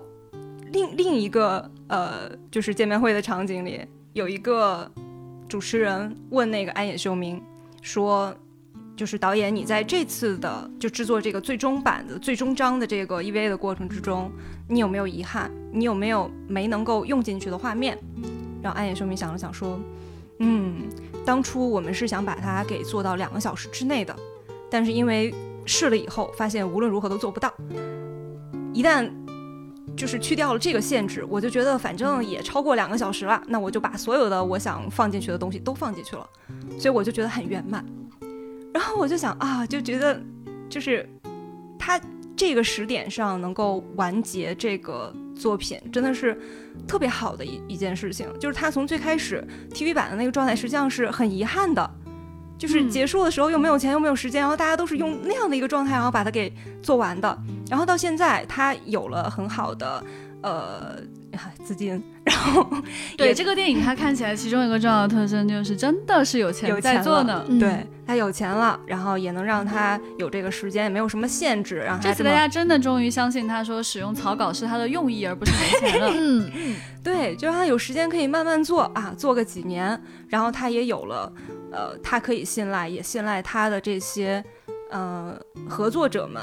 [0.72, 4.90] 另另一个呃，就是见面会的场景里，有一个
[5.50, 7.42] 主持人问那个安野秀明
[7.82, 8.32] 说，
[8.96, 14.32] 就是导演，你在这次的就制作这个最终版的最终章的这个 EVA 的过程之中，
[14.70, 15.52] 你有没有遗憾？
[15.72, 17.98] 你有没有没能够用进去的画面？
[18.64, 19.78] 然后安野秀明想了想说
[20.40, 20.90] ：“嗯，
[21.26, 24.16] 当初我们是想把它给做到两个小时之内的，
[24.72, 25.36] 但是因为
[25.66, 27.54] 试了以后发现无论如何都做不到。
[28.74, 29.08] 一旦
[29.96, 36.28] 就是去掉了这个限制，我就觉得反正也超过两个小时了，那我就把所有的我想放进去的东西都放进去了，
[36.80, 37.86] 所以我就觉得很圆满。
[38.74, 40.20] 然后我就想啊，就觉得
[40.68, 41.08] 就是
[41.78, 42.00] 他
[42.36, 46.40] 这个时点上能够完结这个作品，真的是。”
[46.88, 51.88] 特别好的一一件事情，就是他从最开始 TV 版的那个状态，实际上是很遗憾的，
[52.58, 56.52] 就是结束的时候又没有钱又没有时间，然后大家都是用那样的一个状态，然后把它给
[56.82, 57.38] 做完的，
[57.70, 60.04] 然后到现在他有了很好的
[60.44, 60.98] 呃
[61.66, 62.02] 资金。
[62.24, 62.66] 然后，
[63.18, 67.44] 对这个电影，它看起来其中一个重要的特征就是真的是有钱在做呢。
[67.60, 71.78] 对他有钱了，然后也能让他有这个时间，也没有什么限制。
[71.78, 76.12] 让这次大家真的终于相信他说使用草稿是他的用意，而不是没钱了。
[76.16, 81.32] 嗯，对，就让他有时间可以慢慢做啊，做个几年，然后他也有了，
[81.72, 84.44] 呃，他可以信赖，也信赖他的这些
[84.92, 85.38] 呃
[85.68, 86.42] 合作者们，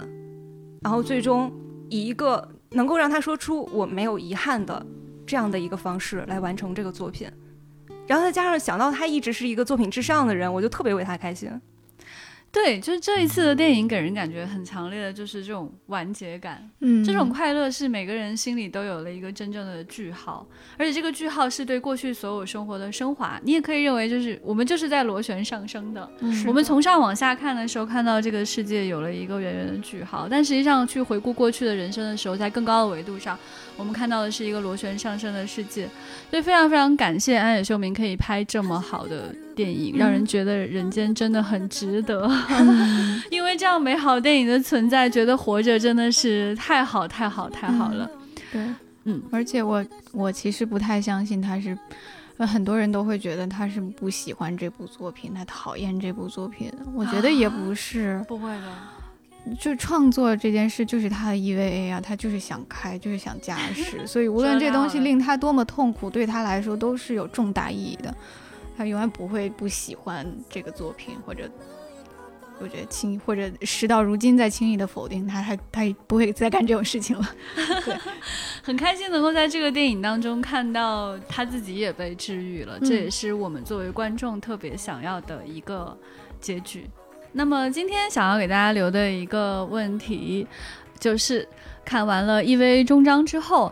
[0.83, 1.53] 然后最终
[1.91, 4.85] 以一个能够让他说出我没有遗憾的。
[5.27, 7.31] 这样的一个方式来完成这个作品，
[8.05, 11.49] 然后再加上想到他一直是一个作品至上的人，我就特别为他开心。
[12.53, 16.69] 对，就是这一次的电影给人感觉很强烈的，就是这种完结感。
[16.81, 20.45] 嗯，这种快乐是每个人心里都有了一个真正的句号，
[20.77, 23.41] 而且这个句号是对过去所有生活的升华。
[23.45, 26.11] 你也可以认为，就是我们就是在螺旋上升的。
[26.45, 33.39] 我们从上往下看的时候，看到这个世界有了一个圆圆的句号，但实际上去回顾过去的人生的时候，在更高的维度上。
[33.77, 35.89] 我们看到的是一个螺旋上升的世界，
[36.29, 42.27] 所以非常非常感谢安野秀明可以拍这么好的电影，让人觉得人间真的很值得。
[43.31, 48.11] 因为这样美好电影的存在，觉得活着真的是太好太好太好了。
[48.51, 48.62] 对，
[49.05, 51.77] 嗯，而且我我其实不太相信他是，
[52.39, 56.73] 很多人都会觉得他是不喜欢这部作品，他讨厌这部作品。
[56.95, 58.62] 我觉得也不是， 不会的。
[59.59, 68.15] 就创作这件事就是他的 EVA 啊，他就是想开，就是想驾驶， 所以无论这东西令他多么痛苦，对他来说都是有重大意义的。
[68.81, 71.47] 他永远不会不喜欢这个作品，或者
[72.59, 77.28] 我觉得轻，或者事到如今再轻易的否定他，他他不会再干这种事情了。
[77.85, 77.94] 对，
[78.65, 85.94] 很开心能够在这个电影当中看到他自己也被治愈了，这也是我们作为观众特别想要的一个
[86.40, 86.89] 结局。
[87.32, 90.47] 那么今天想要给大家留的一个问题，
[90.98, 91.47] 就是
[91.85, 93.70] 看完了 EV 终章之后。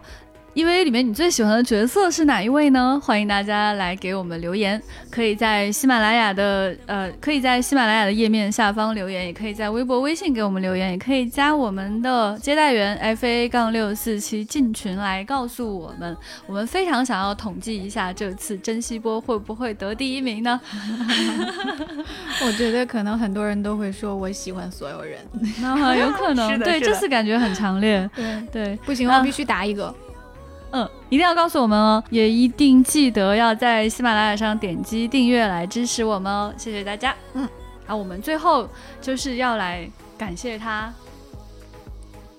[0.58, 3.00] 因为里面你最喜欢的角色是哪一位呢？
[3.00, 16.16] 欢迎大家来给我们留言，可以在喜马拉雅的呃，可以在喜马拉雅的页面下方留言，也可以在微博、微信给我们留言，也可以加我们的接待员 F A 杠六四七进群来告诉我们。
[16.48, 20.60] 我们非常想要统计一下这次珍惜波会不会得第一名呢？
[22.44, 25.20] 我觉得可能很多人都会说我喜欢所有人，
[25.62, 28.10] 那有可能 对这次感觉很强烈。
[28.12, 29.94] 对对，不行，我必须答一个。
[30.71, 37.15] 嗯，一定要告诉我们哦，也一定记得要在喜马拉雅上点击订阅来支持我们哦，谢谢大家。
[37.33, 37.47] 嗯，
[37.85, 38.67] 好，我们最后
[38.99, 39.87] 就是要来
[40.17, 40.91] 感谢他，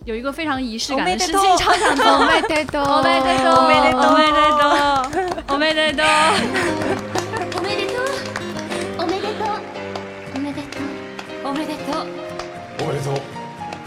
[0.05, 2.05] 有一个非常仪式感的事情，超想做。
[2.05, 3.93] おめでとう，おめでとう，おめで
[4.51, 4.59] と
[4.89, 5.05] う，
[5.55, 6.07] おめでとう，
[7.57, 8.03] おめでとう，
[8.99, 9.63] おめでとう，
[10.35, 12.09] おめでとう，おめでとう，
[12.81, 13.17] おめでとう，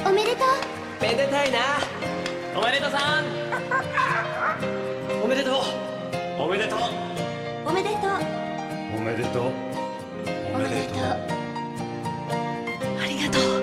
[0.05, 1.57] おめでとう，めでたいな，
[2.54, 3.24] おめでとうさん。
[5.24, 5.54] おめでとう。
[6.38, 6.80] おめでとう。
[7.66, 8.10] おめでとう。
[8.94, 9.52] おめでとう。
[10.54, 11.02] おめでとう。
[13.00, 13.61] ありがとう。